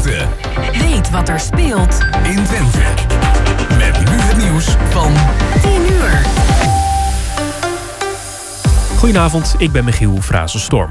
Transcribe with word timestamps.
Twente. 0.00 0.26
Weet 0.78 1.10
wat 1.10 1.28
er 1.28 1.40
speelt 1.40 1.98
in 2.22 2.44
Twente. 2.44 2.78
Met 3.78 3.98
nu 3.98 4.16
het 4.16 4.36
nieuws 4.36 4.76
van 4.88 5.12
10 5.62 5.72
uur. 5.92 6.26
Goedenavond, 8.98 9.54
ik 9.58 9.72
ben 9.72 9.84
Michiel 9.84 10.16
Frazenstorm. 10.20 10.90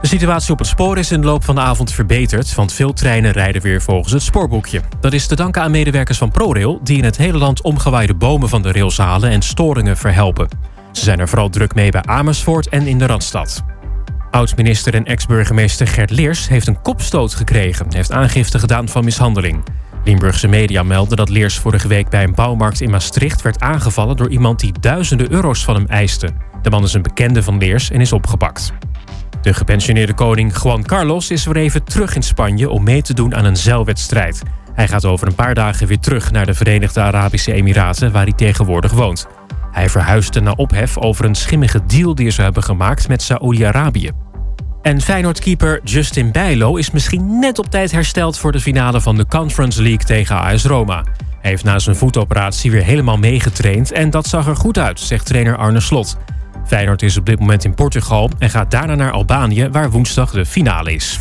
De 0.00 0.08
situatie 0.08 0.52
op 0.52 0.58
het 0.58 0.68
spoor 0.68 0.98
is 0.98 1.10
in 1.10 1.20
de 1.20 1.26
loop 1.26 1.44
van 1.44 1.54
de 1.54 1.60
avond 1.60 1.92
verbeterd... 1.92 2.54
want 2.54 2.72
veel 2.72 2.92
treinen 2.92 3.32
rijden 3.32 3.62
weer 3.62 3.82
volgens 3.82 4.12
het 4.12 4.22
spoorboekje. 4.22 4.80
Dat 5.00 5.12
is 5.12 5.26
te 5.26 5.36
danken 5.36 5.62
aan 5.62 5.70
medewerkers 5.70 6.18
van 6.18 6.30
ProRail... 6.30 6.80
die 6.82 6.98
in 6.98 7.04
het 7.04 7.16
hele 7.16 7.38
land 7.38 7.62
omgewaaide 7.62 8.14
bomen 8.14 8.48
van 8.48 8.62
de 8.62 8.72
rails 8.72 8.98
halen... 8.98 9.30
en 9.30 9.42
storingen 9.42 9.96
verhelpen. 9.96 10.48
Ze 10.92 11.04
zijn 11.04 11.18
er 11.18 11.28
vooral 11.28 11.48
druk 11.48 11.74
mee 11.74 11.90
bij 11.90 12.02
Amersfoort 12.02 12.68
en 12.68 12.86
in 12.86 12.98
de 12.98 13.06
Randstad. 13.06 13.64
Oud-minister 14.32 14.94
en 14.94 15.04
ex-burgemeester 15.04 15.86
Gert 15.86 16.10
Leers 16.10 16.48
heeft 16.48 16.66
een 16.66 16.82
kopstoot 16.82 17.34
gekregen... 17.34 17.86
en 17.86 17.94
heeft 17.94 18.12
aangifte 18.12 18.58
gedaan 18.58 18.88
van 18.88 19.04
mishandeling. 19.04 19.64
Limburgse 20.04 20.48
media 20.48 20.82
melden 20.82 21.16
dat 21.16 21.28
Leers 21.28 21.58
vorige 21.58 21.88
week 21.88 22.08
bij 22.08 22.22
een 22.22 22.34
bouwmarkt 22.34 22.80
in 22.80 22.90
Maastricht... 22.90 23.42
werd 23.42 23.60
aangevallen 23.60 24.16
door 24.16 24.30
iemand 24.30 24.60
die 24.60 24.72
duizenden 24.80 25.32
euro's 25.32 25.64
van 25.64 25.74
hem 25.74 25.86
eiste. 25.86 26.28
De 26.62 26.70
man 26.70 26.82
is 26.82 26.94
een 26.94 27.02
bekende 27.02 27.42
van 27.42 27.58
Leers 27.58 27.90
en 27.90 28.00
is 28.00 28.12
opgepakt. 28.12 28.72
De 29.42 29.54
gepensioneerde 29.54 30.14
koning 30.14 30.62
Juan 30.62 30.84
Carlos 30.84 31.30
is 31.30 31.44
weer 31.44 31.56
even 31.56 31.84
terug 31.84 32.14
in 32.14 32.22
Spanje 32.22 32.70
om 32.70 32.82
mee 32.82 33.02
te 33.02 33.14
doen 33.14 33.34
aan 33.34 33.44
een 33.44 33.56
zeilwedstrijd. 33.56 34.42
Hij 34.74 34.88
gaat 34.88 35.04
over 35.04 35.26
een 35.26 35.34
paar 35.34 35.54
dagen 35.54 35.86
weer 35.86 35.98
terug 35.98 36.30
naar 36.30 36.46
de 36.46 36.54
Verenigde 36.54 37.00
Arabische 37.00 37.52
Emiraten, 37.52 38.12
waar 38.12 38.24
hij 38.24 38.32
tegenwoordig 38.32 38.92
woont. 38.92 39.26
Hij 39.72 39.88
verhuisde 39.88 40.40
na 40.40 40.52
ophef 40.52 40.98
over 40.98 41.24
een 41.24 41.34
schimmige 41.34 41.80
deal 41.86 42.14
die 42.14 42.30
ze 42.30 42.42
hebben 42.42 42.62
gemaakt 42.62 43.08
met 43.08 43.22
Saoedi-Arabië. 43.22 44.10
En 44.82 45.00
Feyenoord-keeper 45.00 45.80
Justin 45.84 46.32
Bijlo 46.32 46.76
is 46.76 46.90
misschien 46.90 47.38
net 47.38 47.58
op 47.58 47.70
tijd 47.70 47.92
hersteld 47.92 48.38
voor 48.38 48.52
de 48.52 48.60
finale 48.60 49.00
van 49.00 49.16
de 49.16 49.26
Conference 49.26 49.82
League 49.82 50.04
tegen 50.04 50.40
AS 50.40 50.64
Roma. 50.64 51.04
Hij 51.40 51.50
heeft 51.50 51.64
na 51.64 51.78
zijn 51.78 51.96
voetoperatie 51.96 52.70
weer 52.70 52.84
helemaal 52.84 53.18
meegetraind 53.18 53.92
en 53.92 54.10
dat 54.10 54.26
zag 54.26 54.46
er 54.46 54.56
goed 54.56 54.78
uit, 54.78 55.00
zegt 55.00 55.26
trainer 55.26 55.56
Arne 55.56 55.80
Slot. 55.80 56.16
Feyenoord 56.66 57.02
is 57.02 57.16
op 57.16 57.26
dit 57.26 57.38
moment 57.38 57.64
in 57.64 57.74
Portugal 57.74 58.30
en 58.38 58.50
gaat 58.50 58.70
daarna 58.70 58.94
naar 58.94 59.12
Albanië, 59.12 59.68
waar 59.68 59.90
woensdag 59.90 60.30
de 60.30 60.46
finale 60.46 60.92
is. 60.92 61.20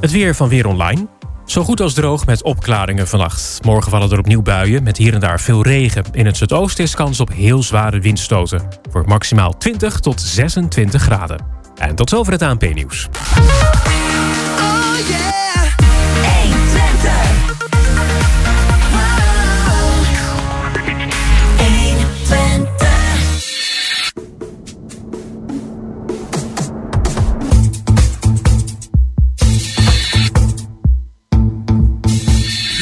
Het 0.00 0.10
weer 0.10 0.34
van 0.34 0.48
Weer 0.48 0.66
Online. 0.66 1.06
Zo 1.50 1.64
goed 1.64 1.80
als 1.80 1.94
droog 1.94 2.26
met 2.26 2.42
opklaringen 2.42 3.08
vannacht. 3.08 3.58
Morgen 3.64 3.90
vallen 3.90 4.10
er 4.10 4.18
opnieuw 4.18 4.42
buien 4.42 4.82
met 4.82 4.96
hier 4.96 5.14
en 5.14 5.20
daar 5.20 5.40
veel 5.40 5.62
regen. 5.62 6.04
In 6.12 6.26
het 6.26 6.36
zuidoosten 6.36 6.84
is 6.84 6.94
kans 6.94 7.20
op 7.20 7.32
heel 7.32 7.62
zware 7.62 8.00
windstoten. 8.00 8.68
Voor 8.90 9.04
maximaal 9.06 9.56
20 9.58 10.00
tot 10.00 10.20
26 10.20 11.02
graden. 11.02 11.46
En 11.74 11.94
tot 11.94 12.10
zover 12.10 12.32
het 12.32 12.42
ANP-nieuws. 12.42 13.08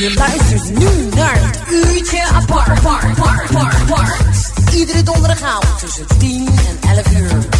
Je 0.08 0.14
luistert 0.14 0.78
nu 0.78 1.08
naar 1.14 1.40
het 1.40 1.60
uurtje 1.72 2.22
apart. 2.22 2.68
apart, 2.68 3.04
apart, 3.04 3.54
apart. 3.54 4.52
Iedere 4.74 5.02
donderdagavond 5.02 5.78
tussen 5.78 6.06
10 6.18 6.46
en 6.46 6.96
11 6.96 7.12
uur. 7.12 7.57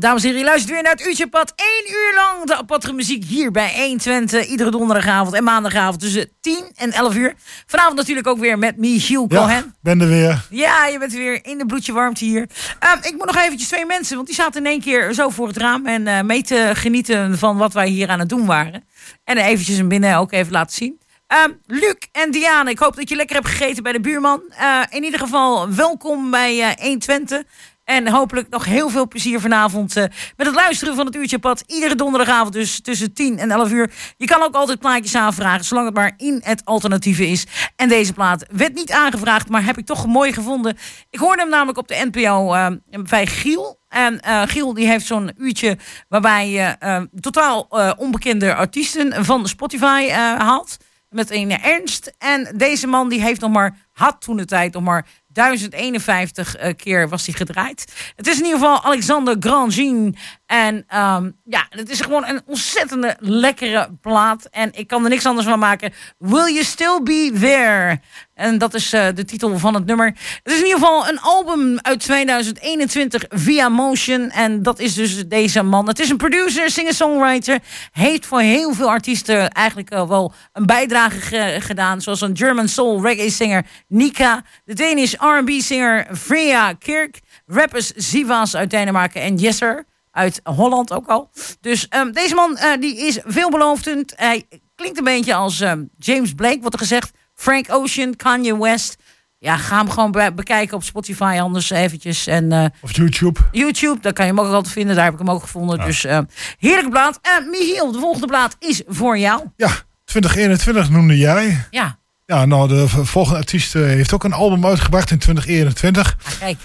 Dames 0.00 0.22
en 0.22 0.28
heren, 0.28 0.44
je 0.44 0.48
luistert 0.48 0.72
weer 0.72 0.82
naar 0.82 0.92
het 0.92 1.06
uurtje 1.06 1.28
pad. 1.28 1.52
Eén 1.56 1.92
uur 1.92 2.14
lang 2.14 2.46
de 2.46 2.56
aparte 2.56 2.92
muziek 2.92 3.24
hier 3.24 3.50
bij 3.50 3.72
120. 3.76 4.46
Iedere 4.46 4.70
donderdagavond 4.70 5.34
en 5.34 5.44
maandagavond 5.44 6.00
tussen 6.00 6.30
10 6.40 6.64
en 6.74 6.92
11 6.92 7.14
uur. 7.14 7.34
Vanavond 7.66 7.96
natuurlijk 7.96 8.26
ook 8.26 8.38
weer 8.38 8.58
met 8.58 8.76
Michiel 8.76 9.26
Cohen. 9.26 9.48
Ja, 9.48 9.64
ben 9.80 10.00
er 10.00 10.08
weer. 10.08 10.46
Ja, 10.50 10.86
je 10.86 10.98
bent 10.98 11.12
weer 11.12 11.44
in 11.44 11.58
de 11.58 11.66
bloedje 11.66 11.92
warmte 11.92 12.24
hier. 12.24 12.46
Ehm, 12.78 12.98
ik 13.02 13.14
moet 13.16 13.26
nog 13.26 13.36
eventjes 13.36 13.68
twee 13.68 13.86
mensen, 13.86 14.14
want 14.14 14.26
die 14.26 14.36
zaten 14.36 14.64
in 14.64 14.70
één 14.70 14.80
keer 14.80 15.12
zo 15.12 15.28
voor 15.28 15.46
het 15.46 15.56
raam... 15.56 15.86
en 15.86 16.06
eh, 16.06 16.22
mee 16.22 16.42
te 16.42 16.70
genieten 16.74 17.38
van 17.38 17.56
wat 17.56 17.72
wij 17.72 17.88
hier 17.88 18.08
aan 18.08 18.18
het 18.18 18.28
doen 18.28 18.46
waren. 18.46 18.84
En 19.24 19.38
eventjes 19.38 19.76
hem 19.76 19.88
binnen 19.88 20.16
ook 20.16 20.32
even 20.32 20.52
laten 20.52 20.76
zien. 20.76 21.00
Ehm, 21.26 21.50
Luc 21.66 21.96
en 22.12 22.30
Diane, 22.30 22.70
ik 22.70 22.78
hoop 22.78 22.96
dat 22.96 23.08
je 23.08 23.16
lekker 23.16 23.36
hebt 23.36 23.48
gegeten 23.48 23.82
bij 23.82 23.92
de 23.92 24.00
buurman. 24.00 24.42
Eh, 24.50 24.82
in 24.90 25.04
ieder 25.04 25.20
geval 25.20 25.74
welkom 25.74 26.30
bij 26.30 26.60
eh 26.60 26.84
120. 26.84 27.42
En 27.88 28.08
hopelijk 28.08 28.48
nog 28.48 28.64
heel 28.64 28.88
veel 28.88 29.08
plezier 29.08 29.40
vanavond 29.40 29.96
eh, 29.96 30.04
met 30.36 30.46
het 30.46 30.54
luisteren 30.54 30.94
van 30.94 31.06
het 31.06 31.14
uurtje 31.14 31.38
pad. 31.38 31.62
Iedere 31.66 31.94
donderdagavond 31.94 32.52
dus 32.52 32.80
tussen 32.80 33.12
10 33.12 33.38
en 33.38 33.50
11 33.50 33.70
uur. 33.70 33.90
Je 34.16 34.26
kan 34.26 34.42
ook 34.42 34.54
altijd 34.54 34.78
plaatjes 34.78 35.14
aanvragen, 35.14 35.64
zolang 35.64 35.86
het 35.86 35.94
maar 35.94 36.12
in 36.16 36.40
het 36.44 36.64
alternatieve 36.64 37.26
is. 37.26 37.46
En 37.76 37.88
deze 37.88 38.12
plaat 38.12 38.46
werd 38.50 38.74
niet 38.74 38.92
aangevraagd, 38.92 39.48
maar 39.48 39.64
heb 39.64 39.78
ik 39.78 39.86
toch 39.86 40.06
mooi 40.06 40.32
gevonden. 40.32 40.76
Ik 41.10 41.18
hoorde 41.18 41.42
hem 41.42 41.50
namelijk 41.50 41.78
op 41.78 41.88
de 41.88 42.08
NPO 42.12 42.54
eh, 42.54 42.66
bij 43.08 43.26
Giel. 43.26 43.80
En 43.88 44.20
eh, 44.20 44.42
Giel 44.46 44.74
die 44.74 44.86
heeft 44.86 45.06
zo'n 45.06 45.32
uurtje 45.36 45.78
waarbij 46.08 46.50
je 46.50 46.76
totaal 47.20 47.60
onbekende 47.96 48.54
artiesten 48.54 49.24
van 49.24 49.48
Spotify 49.48 50.10
haalt. 50.10 50.76
Met 51.08 51.30
een 51.30 51.50
ernst. 51.50 52.12
En 52.18 52.52
deze 52.56 52.86
man 52.86 53.08
die 53.08 53.22
heeft 53.22 53.40
nog 53.40 53.50
maar, 53.50 53.76
had 53.98 54.20
toen 54.20 54.36
de 54.36 54.44
tijd 54.44 54.72
nog 54.72 54.82
maar 54.82 55.06
1051 55.32 56.56
eh, 56.56 56.74
keer 56.76 57.08
was 57.08 57.26
hij 57.26 57.34
gedraaid. 57.34 58.12
Het 58.16 58.26
is 58.26 58.38
in 58.38 58.44
ieder 58.44 58.58
geval 58.60 58.82
Alexander 58.82 59.36
Grandjean. 59.40 60.16
En 60.46 60.84
ehm, 60.88 61.30
ja, 61.44 61.66
het 61.70 61.90
is 61.90 62.00
gewoon 62.00 62.26
een 62.26 62.40
ontzettende 62.46 63.16
lekkere 63.18 63.88
plaat. 64.00 64.44
En 64.50 64.70
ik 64.72 64.86
kan 64.86 65.04
er 65.04 65.10
niks 65.10 65.26
anders 65.26 65.46
van 65.46 65.58
maken. 65.58 65.92
Will 66.18 66.52
You 66.52 66.64
Still 66.64 67.00
Be 67.02 67.30
There? 67.40 68.00
En 68.34 68.58
dat 68.58 68.74
is 68.74 68.92
eh, 68.92 69.06
de 69.14 69.24
titel 69.24 69.58
van 69.58 69.74
het 69.74 69.86
nummer. 69.86 70.06
Het 70.42 70.52
is 70.52 70.58
in 70.58 70.64
ieder 70.64 70.78
geval 70.80 71.08
een 71.08 71.20
album 71.20 71.78
uit 71.82 72.00
2021 72.00 73.24
via 73.28 73.68
Motion. 73.68 74.30
En 74.30 74.62
dat 74.62 74.78
is 74.78 74.94
dus 74.94 75.28
deze 75.28 75.62
man. 75.62 75.88
Het 75.88 75.98
is 75.98 76.10
een 76.10 76.16
producer, 76.16 76.70
singer-songwriter. 76.70 77.58
Heeft 77.92 78.26
voor 78.26 78.40
heel 78.40 78.72
veel 78.74 78.88
artiesten 78.90 79.50
eigenlijk 79.50 79.90
eh, 79.90 80.08
wel 80.08 80.32
een 80.52 80.66
bijdrage 80.66 81.20
ge- 81.20 81.56
gedaan. 81.60 82.00
Zoals 82.00 82.20
een 82.20 82.36
German 82.36 82.68
soul 82.68 83.02
reggae 83.02 83.30
singer 83.30 83.66
Nika. 83.88 84.42
De 84.64 84.74
Danish 84.74 85.12
R&B 85.12 85.50
singer 85.50 86.06
Freya 86.16 86.72
Kirk. 86.72 87.20
Rappers 87.46 87.92
Zivas 87.94 88.56
uit 88.56 88.70
Denemarken 88.70 89.22
en 89.22 89.36
Jesser 89.36 89.84
uit 90.10 90.40
Holland 90.44 90.92
ook 90.92 91.06
al. 91.06 91.30
Dus 91.60 91.88
ehm, 91.88 92.10
deze 92.12 92.34
man 92.34 92.56
eh, 92.56 92.80
die 92.80 93.06
is 93.06 93.18
veelbelovend. 93.24 94.12
Hij 94.16 94.44
klinkt 94.74 94.98
een 94.98 95.04
beetje 95.04 95.34
als 95.34 95.60
ehm, 95.60 95.82
James 95.98 96.32
Blake, 96.34 96.58
wordt 96.60 96.74
er 96.74 96.80
gezegd. 96.80 97.10
Frank 97.34 97.66
Ocean, 97.70 98.16
Kanye 98.16 98.58
West. 98.58 98.96
Ja, 99.38 99.56
ga 99.56 99.78
hem 99.78 99.90
gewoon 99.90 100.10
be- 100.10 100.32
bekijken 100.34 100.76
op 100.76 100.82
Spotify 100.82 101.38
anders 101.40 101.70
eventjes. 101.70 102.26
En 102.26 102.52
eh, 102.52 102.64
Of 102.82 102.96
YouTube. 102.96 103.40
YouTube, 103.52 104.00
daar 104.00 104.12
kan 104.12 104.26
je 104.26 104.32
hem 104.32 104.40
ook 104.40 104.52
altijd 104.52 104.72
vinden. 104.72 104.94
Daar 104.94 105.04
heb 105.04 105.12
ik 105.12 105.18
hem 105.18 105.30
ook 105.30 105.42
gevonden. 105.42 105.78
Dus 105.84 106.04
eh, 106.04 106.18
heerlijke 106.58 106.90
plaat. 106.90 107.18
Eh 107.22 107.46
Michiel, 107.50 107.92
de 107.92 107.98
volgende 107.98 108.26
plaat 108.26 108.56
is 108.58 108.82
voor 108.86 109.18
jou. 109.18 109.42
Ja, 109.56 109.70
2021 110.04 110.90
noemde 110.90 111.16
jij. 111.16 111.66
Ja, 111.70 111.97
Ja, 112.30 112.44
nou, 112.44 112.68
de 112.68 112.88
volgende 112.88 113.38
artiest 113.38 113.74
eh, 113.74 113.82
heeft 113.82 114.12
ook 114.12 114.24
een 114.24 114.32
album 114.32 114.66
uitgebracht 114.66 115.10
in 115.10 115.18
2021. 115.18 116.16
ah, 116.26 116.38
kijk. 116.38 116.58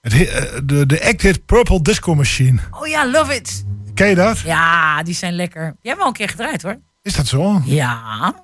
Het, 0.00 0.12
he- 0.12 0.24
eh, 0.24 0.60
de, 0.64 0.86
de 0.86 1.04
act 1.04 1.22
heet 1.22 1.46
Purple 1.46 1.82
Disco 1.82 2.14
Machine. 2.14 2.60
Oh 2.70 2.86
ja, 2.86 3.10
love 3.10 3.34
it. 3.34 3.64
Ken 3.94 4.08
je 4.08 4.14
dat? 4.14 4.38
Ja, 4.38 5.02
die 5.02 5.14
zijn 5.14 5.32
lekker. 5.34 5.62
Die 5.62 5.72
hebben 5.90 5.96
we 5.96 6.02
al 6.02 6.06
een 6.08 6.12
keer 6.12 6.28
gedraaid 6.28 6.62
hoor. 6.62 6.78
Is 7.02 7.14
dat 7.14 7.26
zo? 7.26 7.62
Ja. 7.64 7.94
Maar 8.20 8.34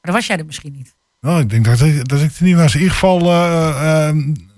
dan 0.00 0.14
was 0.14 0.26
jij 0.26 0.36
er 0.38 0.44
misschien 0.46 0.72
niet. 0.72 0.94
Nou, 1.20 1.40
ik 1.40 1.50
denk 1.50 1.64
dat, 1.64 1.80
ik- 1.80 2.08
dat 2.08 2.20
ik 2.20 2.30
het 2.30 2.40
niet 2.40 2.56
was. 2.56 2.72
In 2.74 2.78
ieder 2.80 2.92
geval, 2.94 3.20
eh, 3.20 4.10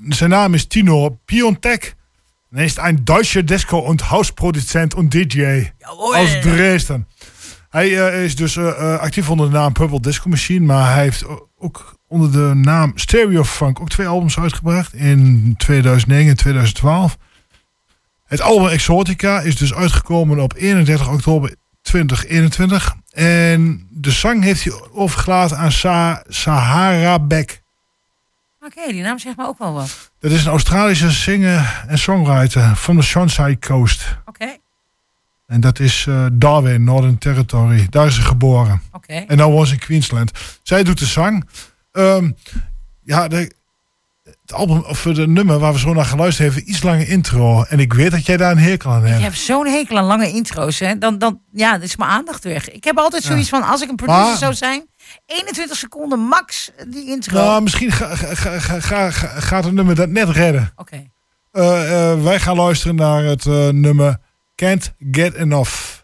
zijn 0.09 0.31
naam 0.31 0.55
is 0.55 0.65
Tino 0.67 1.19
Piontek. 1.25 1.95
En 2.51 2.57
hij 2.57 2.65
is 2.67 2.77
een 2.77 3.05
Duitse 3.05 3.45
disco- 3.45 3.79
und 3.79 4.03
Hausproduzent 4.03 4.95
und 4.95 5.11
DJ. 5.13 5.71
Aus 6.15 6.41
Dresden. 6.41 7.07
Hij 7.77 8.09
eh, 8.09 8.25
is 8.25 8.37
dus 8.37 8.57
eh, 8.57 8.69
eh, 8.69 9.01
actief 9.01 9.31
onder 9.31 9.51
de 9.51 9.57
naam 9.57 9.73
Purple 9.73 10.01
Disco 10.01 10.29
Machine. 10.29 10.67
Maar 10.67 10.95
hij 10.95 11.03
heeft 11.03 11.25
ook 11.59 11.99
onder 12.09 12.33
de 12.33 12.55
naam 12.55 12.93
Stereo 12.95 13.45
Funk 13.45 13.81
ook 13.81 13.89
twee 13.89 14.07
albums 14.07 14.39
uitgebracht. 14.39 14.95
In 14.95 15.55
2009 15.57 16.31
en 16.31 16.37
2012. 16.37 17.17
Het 18.25 18.41
album 18.41 18.69
Exotica 18.69 19.41
is 19.41 19.57
dus 19.57 19.75
uitgekomen 19.75 20.39
op 20.39 20.55
31 20.55 21.09
oktober 21.09 21.55
2021. 21.83 22.95
En 23.11 23.87
de 23.91 24.11
zang 24.11 24.43
heeft 24.43 24.65
hij 24.65 24.73
overgelaten 24.93 25.57
aan 25.57 25.73
Sa 25.73 26.23
Sahara 26.29 27.19
Beck. 27.19 27.63
Oké, 28.61 28.93
die 28.93 29.03
naam 29.03 29.19
zegt 29.19 29.37
me 29.37 29.47
ook 29.47 29.59
wel 29.59 29.73
wat. 29.73 30.11
Dat 30.19 30.31
is 30.31 30.45
een 30.45 30.51
Australische 30.51 31.13
singer 31.13 31.85
en 31.89 31.99
songwriter 31.99 32.77
van 32.77 32.97
de 32.97 33.03
Sunshine 33.03 33.59
Coast. 33.59 34.17
Oké, 34.25 34.57
En 35.47 35.61
dat 35.61 35.79
is 35.81 36.05
eh, 36.09 36.27
Darwin, 36.33 36.85
Northern 36.85 37.19
Territory. 37.19 37.87
Daar 37.91 38.07
is 38.07 38.15
ze 38.15 38.23
geboren. 38.23 38.83
oké. 38.93 39.13
En 39.13 39.37
nou 39.37 39.53
was 39.53 39.73
in 39.73 39.79
Queensland. 39.79 40.31
Zij 40.63 40.83
doet 40.83 40.99
de 40.99 41.07
zang. 41.07 41.49
Ehm, 41.93 42.31
ja, 43.05 43.29
de, 43.29 43.55
het 44.23 44.53
album, 44.53 44.79
of 44.85 45.03
de 45.03 45.27
nummer 45.29 45.59
waar 45.59 45.73
we 45.73 45.79
zo 45.79 45.93
naar 45.93 46.05
geluisterd 46.05 46.53
hebben, 46.55 46.71
iets 46.71 46.83
lange 46.83 47.07
intro. 47.07 47.63
En 47.63 47.81
ik 47.81 47.93
weet 47.93 48.11
dat 48.11 48.27
jij 48.27 48.37
daar 48.37 48.51
een 48.51 48.59
hekel 48.59 48.91
aan 48.91 49.03
Je 49.03 49.09
hebt. 49.09 49.23
hebt 49.23 49.39
zo'n 49.39 49.67
hekel 49.67 49.99
aan 49.99 50.05
lange 50.05 50.29
intro's, 50.33 50.79
hè? 50.79 50.99
Dan, 50.99 51.19
dan, 51.19 51.41
ja, 51.53 51.73
dat 51.73 51.83
is 51.83 51.97
mijn 51.97 52.11
aandacht 52.11 52.45
weg. 52.45 52.71
Ik 52.71 52.85
heb 52.85 52.99
altijd 52.99 53.23
zoiets 53.23 53.49
van, 53.49 53.63
als 53.63 53.83
ik 53.83 53.89
een 53.89 53.97
producer 53.97 54.25
Maar- 54.29 54.37
zou 54.37 54.55
zijn, 54.55 54.87
21 55.27 55.77
seconden 55.77 56.19
max 56.19 56.71
die 56.89 57.07
intro. 57.09 57.37
Nou, 57.39 57.63
misschien 57.63 57.93
ga, 57.93 58.17
ga, 58.17 58.35
ga, 58.35 58.59
ga, 58.59 58.81
ga- 58.81 59.11
ga- 59.11 59.41
gaat 59.41 59.65
het 59.65 59.73
nummer 59.75 59.95
dat 59.95 60.09
net 60.09 60.29
redden. 60.29 60.73
Oké. 60.77 61.07
Eh, 61.53 62.11
eh, 62.13 62.23
wij 62.23 62.41
gaan 62.41 62.57
luisteren 62.57 62.97
naar 62.97 63.25
het 63.25 63.45
nummer 63.73 64.19
Can't 64.59 64.91
Get 65.13 65.35
Enough. 65.35 65.96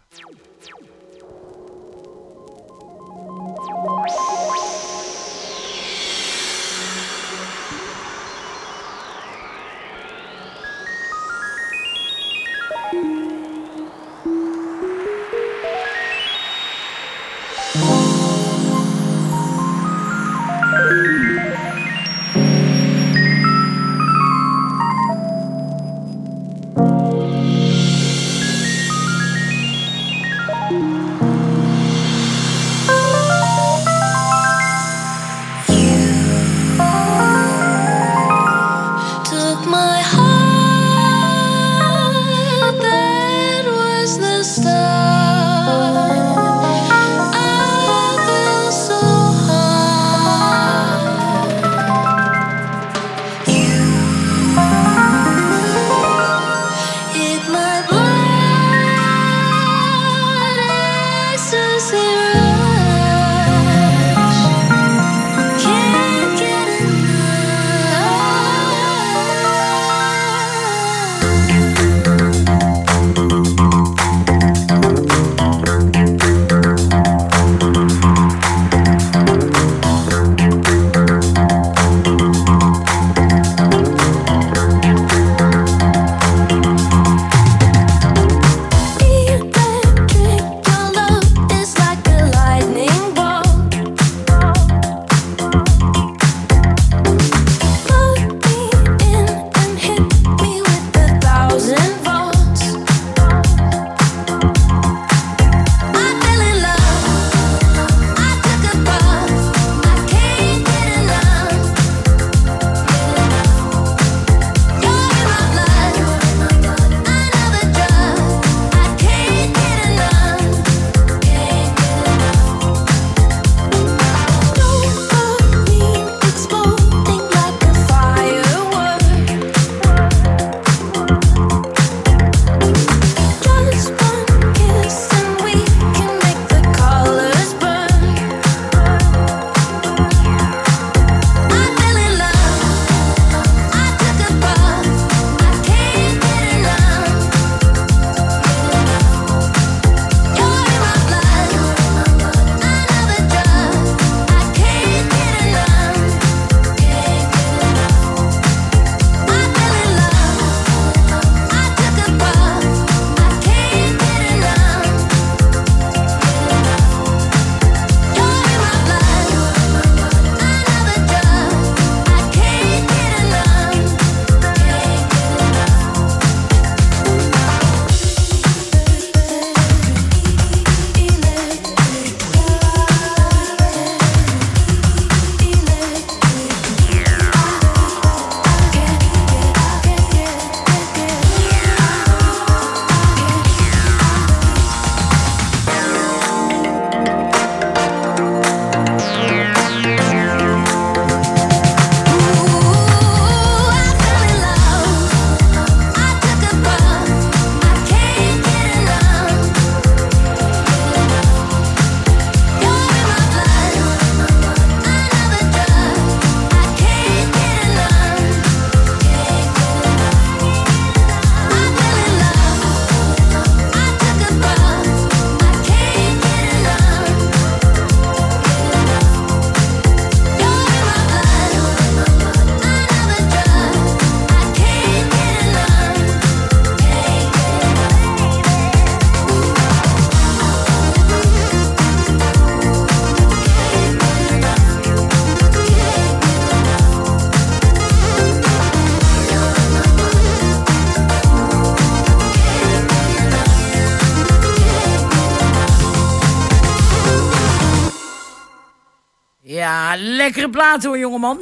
Ja, 259.98 260.16
lekkere 260.16 260.50
plaat 260.50 260.84
hoor, 260.84 260.98
jongeman. 260.98 261.38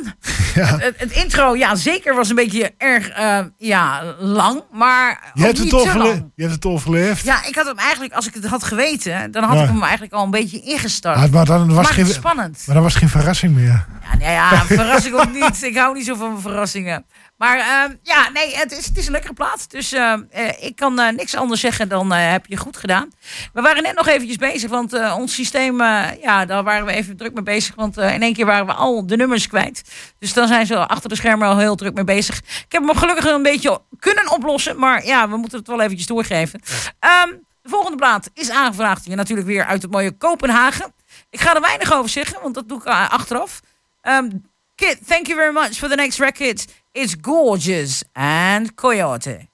Het, 0.54 0.82
het, 0.82 0.94
het 0.96 1.10
intro, 1.12 1.56
ja, 1.56 1.74
zeker 1.74 2.14
was 2.14 2.28
een 2.28 2.34
beetje 2.34 2.74
erg 2.78 3.08
eh, 3.08 3.38
ja, 3.56 4.02
lang, 4.18 4.62
maar 4.72 5.30
Je 5.34 5.42
hebt, 5.42 5.58
het 5.58 5.74
overle- 5.74 6.04
lang. 6.04 6.30
je 6.34 6.42
hebt 6.42 6.54
het 6.54 6.64
overleefd. 6.66 7.24
Ja, 7.24 7.44
ik 7.46 7.54
had 7.54 7.66
hem 7.66 7.78
eigenlijk, 7.78 8.12
als 8.12 8.26
ik 8.26 8.34
het 8.34 8.46
had 8.46 8.62
geweten, 8.64 9.30
dan 9.30 9.42
had 9.42 9.56
Ja. 9.56 9.62
ik 9.62 9.68
hem 9.68 9.82
eigenlijk 9.82 10.12
al 10.12 10.24
een 10.24 10.30
beetje 10.30 10.60
ingestart. 10.60 11.30
Maar 11.30 11.44
dan 11.44 11.66
was 11.74 11.84
maar 11.84 11.92
geen, 11.94 12.06
spannend. 12.06 12.62
maar 12.66 12.74
dan 12.74 12.84
was 12.84 12.94
geen 12.94 13.08
verrassing 13.08 13.54
meer. 13.54 13.86
Ja, 14.10 14.16
nee, 14.18 14.32
ja, 14.32 14.64
verrassing 14.66 15.14
ook 15.14 15.32
niet. 15.32 15.62
Ik 15.62 15.76
hou 15.76 15.94
niet 15.94 16.06
zo 16.06 16.14
van 16.14 16.40
verrassingen. 16.40 17.04
Maar 17.40 17.58
ehm, 17.58 17.96
ja, 18.02 18.28
nee, 18.28 18.56
het 18.56 18.72
is, 18.72 18.86
het 18.86 18.96
is 18.96 19.06
een 19.06 19.12
lekkere 19.12 19.32
plaat. 19.32 19.70
Dus 19.70 19.92
ehm, 19.92 20.22
eh, 20.30 20.62
ik 20.62 20.76
kan 20.76 20.98
eh, 20.98 21.12
niks 21.12 21.34
anders 21.36 21.60
zeggen 21.60 21.88
dan 21.88 22.12
eh, 22.12 22.30
heb 22.30 22.46
je 22.46 22.56
goed 22.56 22.76
gedaan. 22.76 23.10
We 23.52 23.60
waren 23.60 23.82
net 23.82 23.94
nog 23.94 24.06
eventjes 24.06 24.36
bezig, 24.36 24.70
want 24.70 25.12
ons 25.12 25.34
systeem, 25.34 25.82
ja, 26.22 26.44
daar 26.44 26.62
waren 26.62 26.86
we 26.86 26.92
even 26.92 27.16
druk 27.16 27.34
mee 27.34 27.42
bezig. 27.42 27.74
Want 27.74 27.96
in 27.96 28.22
één 28.22 28.32
keer 28.32 28.46
waren 28.46 28.66
we 28.66 28.72
al 28.72 29.06
de 29.06 29.16
nummers 29.16 29.46
kwijt. 29.46 29.82
Dus 30.18 30.32
dan 30.32 30.48
zijn 30.48 30.66
ze 30.66 30.86
achter 30.86 31.08
de 31.08 31.14
schermen 31.14 31.48
al 31.48 31.58
heel 31.58 31.74
druk 31.74 31.94
mee 31.94 32.04
bezig. 32.04 32.38
Ik 32.38 32.64
heb 32.68 32.86
hem 32.86 32.96
gelukkig 32.96 33.24
een 33.24 33.42
beetje 33.42 33.80
kunnen 33.98 34.30
oplossen, 34.30 34.78
maar 34.78 35.06
ja, 35.06 35.28
we 35.28 35.36
moeten 35.36 35.58
het 35.58 35.68
wel 35.68 35.80
eventjes 35.80 36.06
doorgeven. 36.06 36.60
Ehm, 36.98 37.28
de 37.62 37.68
volgende 37.68 37.96
plaat 37.96 38.30
is 38.34 38.50
aangevraagd 38.50 39.04
hier 39.04 39.16
natuurlijk 39.16 39.48
weer 39.48 39.64
uit 39.64 39.82
het 39.82 39.90
mooie 39.90 40.16
Kopenhagen. 40.16 40.92
Ik 41.30 41.40
ga 41.40 41.54
er 41.54 41.60
weinig 41.60 41.92
over 41.92 42.10
zeggen, 42.10 42.42
want 42.42 42.54
dat 42.54 42.68
doe 42.68 42.78
ik 42.78 42.86
achteraf. 42.86 43.60
Um, 44.02 44.48
Kit, 44.80 45.06
thank 45.06 45.26
you 45.26 45.36
very 45.36 45.52
much 45.52 45.76
for 45.76 45.88
the 45.88 45.94
next 45.94 46.18
record. 46.18 46.66
It's 46.92 47.14
Gorgeous 47.14 48.02
and 48.16 48.74
Coyote. 48.74 49.46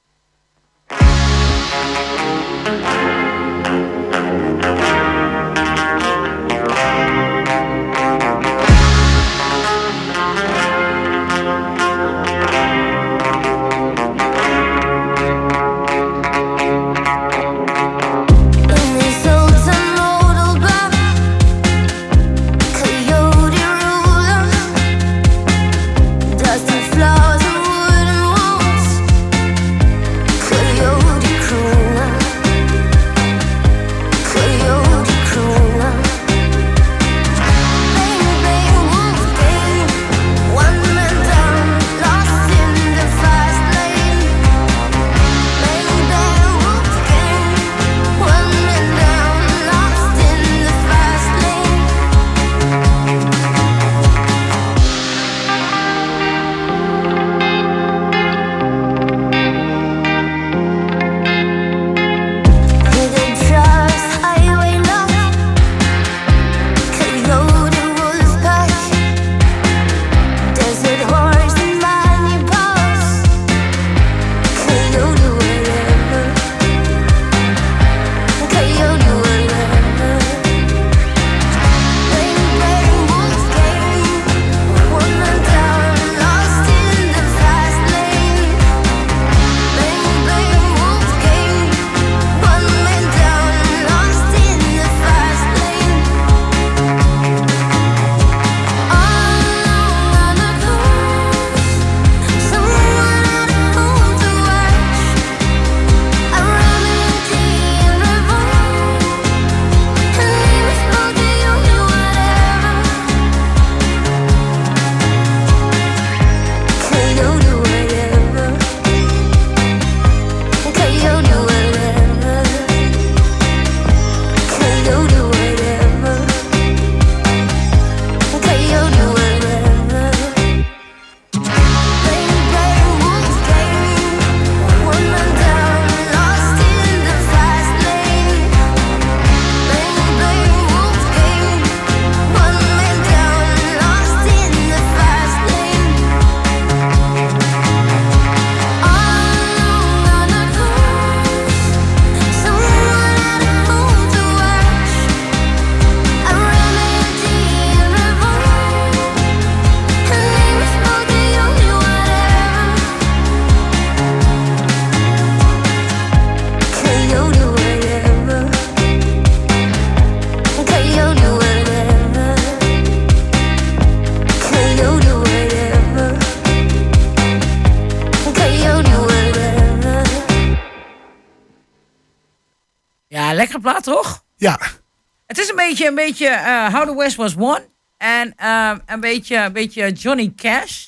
Beetje, 186.06 186.26
een 186.28 186.32
beetje 186.34 186.50
eh, 186.50 186.74
How 186.74 186.88
the 186.88 186.96
West 186.96 187.16
Was 187.16 187.34
Won. 187.34 187.58
En 187.96 188.32
eh, 188.36 188.72
een, 188.86 189.00
beetje, 189.00 189.36
een 189.36 189.52
beetje 189.52 189.92
Johnny 189.92 190.32
Cash. 190.36 190.86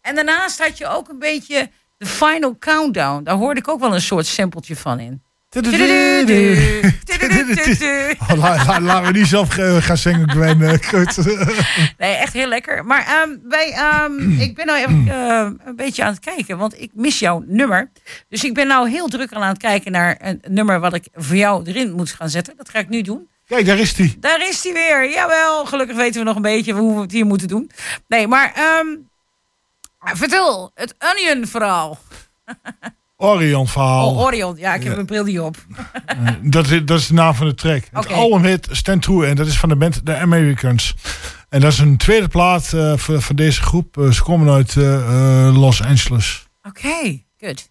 En 0.00 0.14
daarnaast 0.14 0.58
had 0.62 0.78
je 0.78 0.86
ook 0.86 1.08
een 1.08 1.18
beetje 1.18 1.70
The 1.98 2.06
Final 2.06 2.56
Countdown. 2.58 3.22
Daar 3.24 3.34
hoorde 3.36 3.60
ik 3.60 3.68
ook 3.68 3.80
wel 3.80 3.94
een 3.94 4.00
soort 4.00 4.26
sampletje 4.26 4.76
van 4.76 4.98
in. 5.00 5.22
Oh, 8.20 8.38
la- 8.38 8.64
la- 8.66 8.80
Laten 8.80 9.12
we 9.12 9.18
niet 9.18 9.26
zelf 9.26 9.58
eh, 9.58 9.76
gaan 9.76 9.96
zingen, 9.96 10.30
Gwen. 10.30 10.58
Nee, 11.98 12.14
echt 12.14 12.32
heel 12.32 12.48
lekker. 12.48 12.84
Maar 12.84 13.06
ehm, 13.06 13.30
wij, 13.48 13.72
ehm, 13.72 14.30
ik 14.40 14.54
ben 14.54 14.66
nou 14.66 14.78
even 14.78 15.08
een 15.64 15.76
beetje 15.76 16.02
aan 16.04 16.12
het 16.12 16.20
kijken, 16.20 16.58
want 16.58 16.80
ik 16.80 16.90
mis 16.94 17.18
jouw 17.18 17.44
nummer. 17.46 17.90
Dus 18.28 18.44
ik 18.44 18.54
ben 18.54 18.66
nou 18.66 18.90
heel 18.90 19.08
druk 19.08 19.32
aan 19.32 19.42
het 19.48 19.58
kijken 19.58 19.92
naar 19.92 20.16
een 20.20 20.42
nummer 20.48 20.80
wat 20.80 20.94
ik 20.94 21.06
voor 21.14 21.36
jou 21.36 21.64
erin 21.66 21.92
moet 21.92 22.10
gaan 22.12 22.28
zetten. 22.28 22.54
Dat 22.56 22.68
ga 22.68 22.78
ik 22.78 22.88
nu 22.88 23.02
doen. 23.02 23.28
Kijk, 23.52 23.66
daar 23.66 23.78
is 23.78 23.94
die. 23.94 24.16
Daar 24.20 24.48
is 24.48 24.62
hij 24.62 24.72
weer. 24.72 25.10
Jawel, 25.10 25.64
gelukkig 25.64 25.96
weten 25.96 26.20
we 26.20 26.26
nog 26.26 26.36
een 26.36 26.42
beetje 26.42 26.72
hoe 26.72 26.94
we 26.94 27.00
het 27.00 27.12
hier 27.12 27.26
moeten 27.26 27.48
doen. 27.48 27.70
Nee, 28.08 28.26
maar 28.26 28.52
ehm, 28.54 28.86
vertel, 30.16 30.70
het 30.74 30.94
Onion-verhaal. 30.98 31.98
Orion 33.16 33.68
verhaal. 33.68 34.10
Oh, 34.10 34.20
Orion. 34.20 34.56
Ja, 34.56 34.74
ik 34.74 34.82
heb 34.82 34.94
mijn 34.94 35.06
bril 35.06 35.24
niet 35.24 35.40
op. 35.40 35.56
Dat 36.42 36.70
is, 36.70 36.84
dat 36.84 36.98
is 36.98 37.06
de 37.06 37.14
naam 37.14 37.34
van 37.34 37.46
de 37.46 37.54
track. 37.54 37.84
Het 37.90 38.04
Oké. 38.04 38.14
album 38.14 38.44
heet 38.44 38.68
Stand 38.70 39.02
True 39.02 39.26
en 39.26 39.36
dat 39.36 39.46
is 39.46 39.58
van 39.58 39.68
de 39.68 39.76
band 39.76 40.04
The 40.04 40.16
Americans. 40.16 40.94
En 41.48 41.60
dat 41.60 41.72
is 41.72 41.78
een 41.78 41.96
tweede 41.96 42.28
plaat 42.28 42.72
eh, 42.72 42.96
voor, 42.96 43.22
voor 43.22 43.34
deze 43.34 43.62
groep. 43.62 43.98
Eh, 43.98 44.10
ze 44.10 44.22
komen 44.22 44.54
uit 44.54 44.76
eh, 44.76 44.94
eh, 44.94 45.56
Los 45.56 45.82
Angeles. 45.82 46.46
Oké, 46.62 47.22
good. 47.38 47.70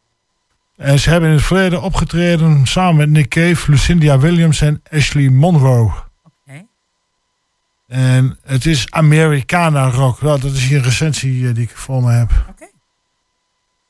En 0.82 1.00
ze 1.00 1.10
hebben 1.10 1.30
in 1.30 1.36
het 1.36 1.46
verleden 1.46 1.82
opgetreden 1.82 2.66
samen 2.66 2.96
met 2.96 3.10
Nick 3.10 3.30
Cave, 3.30 3.72
Lucinda 3.72 4.20
Williams 4.20 4.62
en 4.62 4.82
Ashley 4.92 5.30
Monroe. 5.30 5.92
Oké. 6.24 6.66
En 7.88 8.38
het 8.44 8.66
is 8.66 8.92
Americana 8.92 9.90
rock. 9.90 10.22
Nou, 10.22 10.40
dat 10.40 10.52
is 10.52 10.66
hier 10.66 10.78
een 10.78 10.84
recensie 10.84 11.48
eh, 11.48 11.54
die 11.54 11.64
ik 11.64 11.78
voor 11.78 12.04
me 12.04 12.12
heb. 12.12 12.32
Oké. 12.50 12.66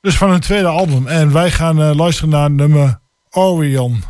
Dus 0.01 0.17
van 0.17 0.29
hun 0.29 0.39
tweede 0.39 0.67
album. 0.67 1.07
En 1.07 1.31
wij 1.31 1.51
gaan 1.51 1.81
eh, 1.81 1.95
luisteren 1.95 2.29
naar 2.29 2.51
nummer 2.51 2.99
Orion. 3.29 4.03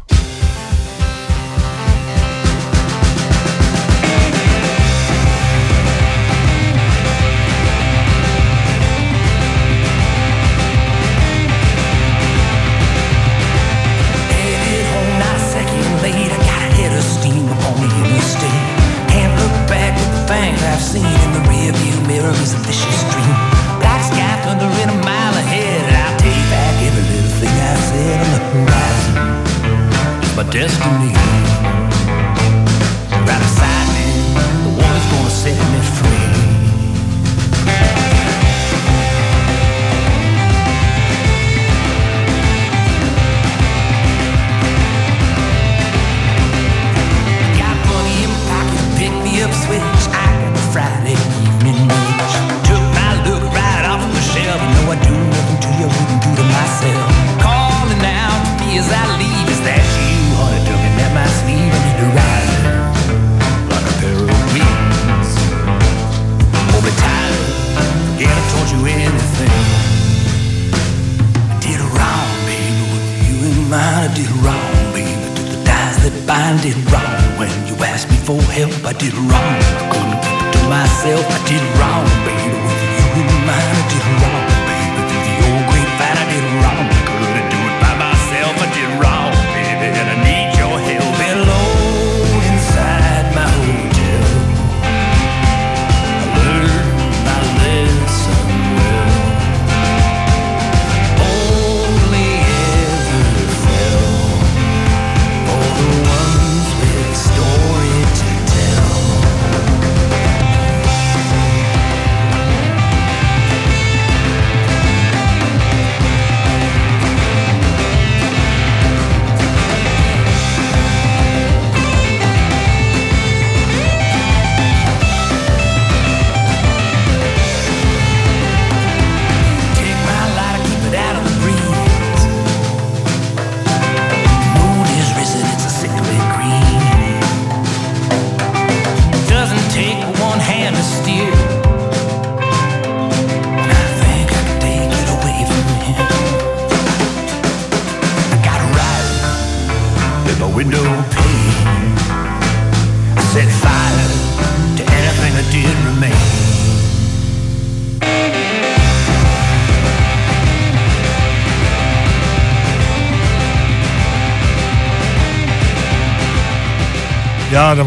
Destiny. 30.61 31.10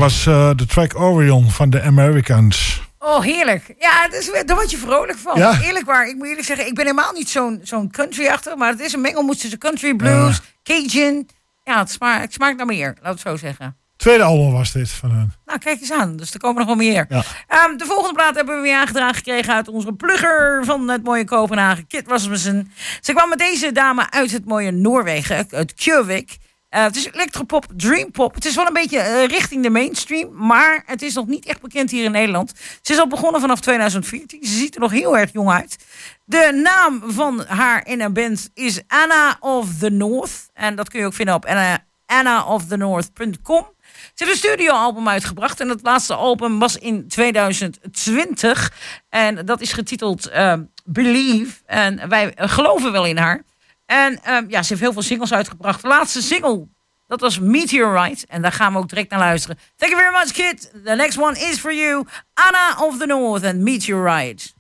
Dat 0.00 0.02
was 0.02 0.26
eh, 0.26 0.50
de 0.56 0.66
track 0.66 1.00
Orion 1.00 1.50
van 1.50 1.70
de 1.70 1.82
Americans. 1.82 2.82
Oh, 2.98 3.20
heerlijk. 3.20 3.74
Ja, 3.78 4.08
dus, 4.08 4.30
daar 4.46 4.56
word 4.56 4.70
je 4.70 4.76
vrolijk 4.76 5.18
van. 5.18 5.38
Ja. 5.38 5.60
Eerlijk 5.60 5.86
waar. 5.86 6.08
Ik 6.08 6.14
moet 6.14 6.26
eerlijk 6.26 6.46
zeggen, 6.46 6.66
ik 6.66 6.74
ben 6.74 6.84
helemaal 6.84 7.12
niet 7.12 7.28
zo'n 7.28 7.60
zo'n 7.62 7.90
country 7.90 8.26
achter. 8.26 8.56
Maar 8.56 8.70
het 8.70 8.80
is 8.80 8.92
een 8.92 9.00
mengelmoes 9.00 9.38
tussen 9.38 9.58
country, 9.58 9.94
blues, 9.94 10.40
Cajun. 10.62 11.28
Ja, 11.64 11.78
het 11.78 11.90
smaakt, 11.90 12.22
het 12.22 12.32
smaakt 12.32 12.56
naar 12.56 12.66
meer, 12.66 12.96
laat 13.02 13.12
het 13.12 13.20
zo 13.20 13.36
zeggen. 13.36 13.76
Tweede 13.96 14.22
album 14.22 14.52
was 14.52 14.72
dit 14.72 14.90
van 14.90 15.10
hun. 15.10 15.32
Nou, 15.44 15.58
kijk 15.58 15.80
eens 15.80 15.92
aan. 15.92 16.16
Dus 16.16 16.34
er 16.34 16.40
komen 16.40 16.58
nog 16.58 16.66
wel 16.66 16.76
meer. 16.86 17.06
Ja. 17.08 17.22
Ehm, 17.48 17.76
de 17.76 17.84
volgende 17.84 18.14
plaat 18.14 18.34
hebben 18.34 18.56
we 18.56 18.62
weer 18.62 18.76
aangedragen 18.76 19.14
gekregen 19.14 19.54
uit 19.54 19.68
onze 19.68 19.92
plugger 19.92 20.64
van 20.64 20.88
het 20.88 21.04
mooie 21.04 21.24
Kopenhagen, 21.24 21.86
Kit 21.86 22.08
Rasmussen. 22.08 22.72
Ze 23.00 23.12
kwam 23.12 23.28
met 23.28 23.38
deze 23.38 23.72
dame 23.72 24.10
uit 24.10 24.32
het 24.32 24.44
mooie 24.44 24.70
Noorwegen, 24.70 25.46
uit 25.50 25.74
Kjøvik. 25.74 26.36
Eh, 26.74 26.82
het 26.82 26.96
is 26.96 27.10
electropop, 27.12 27.66
dreampop. 27.76 28.34
Het 28.34 28.44
is 28.44 28.54
wel 28.54 28.66
een 28.66 28.72
beetje 28.72 28.98
eh, 28.98 29.26
richting 29.26 29.62
de 29.62 29.70
mainstream, 29.70 30.46
maar 30.46 30.82
het 30.86 31.02
is 31.02 31.14
nog 31.14 31.26
niet 31.26 31.46
echt 31.46 31.60
bekend 31.60 31.90
hier 31.90 32.04
in 32.04 32.10
Nederland. 32.10 32.52
Ze 32.82 32.92
is 32.92 32.98
al 32.98 33.08
begonnen 33.08 33.40
vanaf 33.40 33.60
2014. 33.60 34.44
Ze 34.44 34.56
ziet 34.56 34.74
er 34.74 34.80
nog 34.80 34.90
heel 34.90 35.18
erg 35.18 35.32
jong 35.32 35.50
uit. 35.50 35.76
De 36.24 36.60
naam 36.62 37.02
van 37.12 37.44
haar 37.46 37.86
in 37.86 38.00
een 38.00 38.12
band 38.12 38.50
is 38.54 38.80
Anna 38.86 39.36
of 39.40 39.78
the 39.78 39.90
North. 39.90 40.50
En 40.54 40.76
dat 40.76 40.88
kun 40.88 41.00
je 41.00 41.06
ook 41.06 41.14
vinden 41.14 41.34
op 41.34 41.44
anna, 41.44 41.84
annaofthenorth.com. 42.06 43.66
Ze 44.14 44.24
heeft 44.24 44.30
een 44.30 44.50
studioalbum 44.50 45.08
uitgebracht. 45.08 45.60
En 45.60 45.68
het 45.68 45.82
laatste 45.82 46.14
album 46.14 46.58
was 46.58 46.76
in 46.76 47.08
2020. 47.08 48.72
En 49.08 49.46
dat 49.46 49.60
is 49.60 49.72
getiteld 49.72 50.26
eh, 50.26 50.54
Believe. 50.84 51.60
En 51.66 52.08
wij 52.08 52.32
geloven 52.36 52.92
wel 52.92 53.06
in 53.06 53.16
haar. 53.16 53.42
En 53.86 54.22
ehm, 54.22 54.44
ja, 54.48 54.62
ze 54.62 54.68
heeft 54.68 54.80
heel 54.80 54.92
veel 54.92 55.02
singles 55.02 55.32
uitgebracht. 55.32 55.82
De 55.82 55.88
laatste 55.88 56.22
single, 56.22 56.68
dat 57.06 57.20
was 57.20 57.38
Meteorite. 57.38 58.26
En 58.28 58.42
daar 58.42 58.52
gaan 58.52 58.72
we 58.72 58.78
ook 58.78 58.88
direct 58.88 59.10
naar 59.10 59.18
luisteren. 59.18 59.58
Thank 59.76 59.92
you 59.92 60.02
very 60.04 60.16
much, 60.16 60.32
kid. 60.32 60.70
The 60.84 60.94
next 60.94 61.18
one 61.18 61.38
is 61.38 61.58
for 61.58 61.74
you. 61.74 62.06
Anna 62.34 62.76
of 62.86 62.98
the 62.98 63.06
North 63.06 63.42
en 63.42 63.62
Meteorite. 63.62 64.52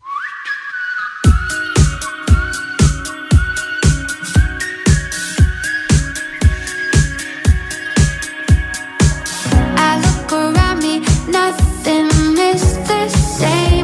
I 9.76 10.00
look 10.00 10.32
around 10.32 10.82
me, 10.82 11.00
nothing 11.26 12.38
is 12.38 12.60
the 12.86 13.08
same. 13.38 13.74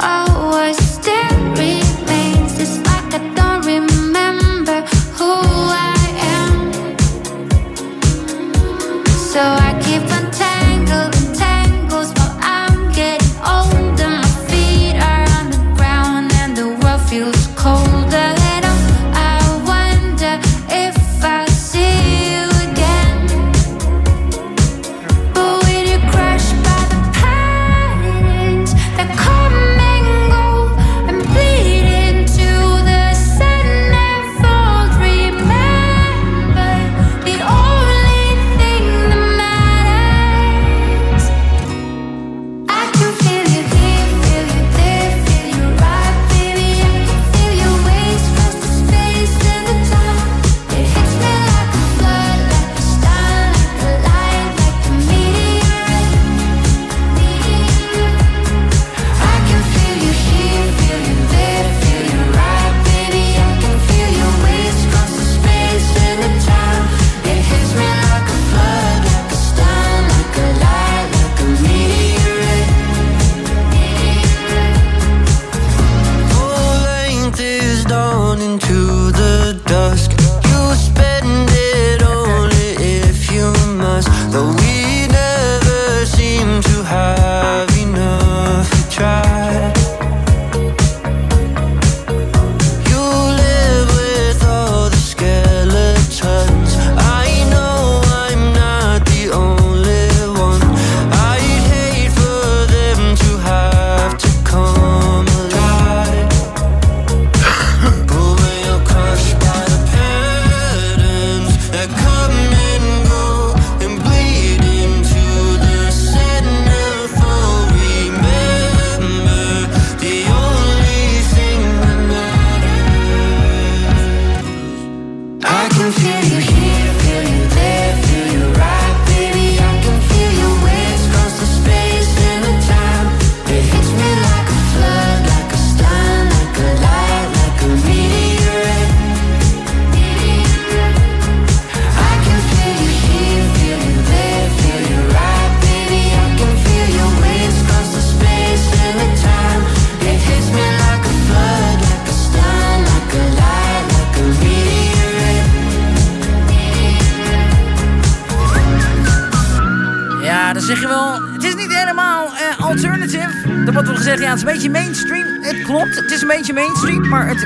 Always 0.00 0.87
So 9.38 9.44
I 9.44 9.77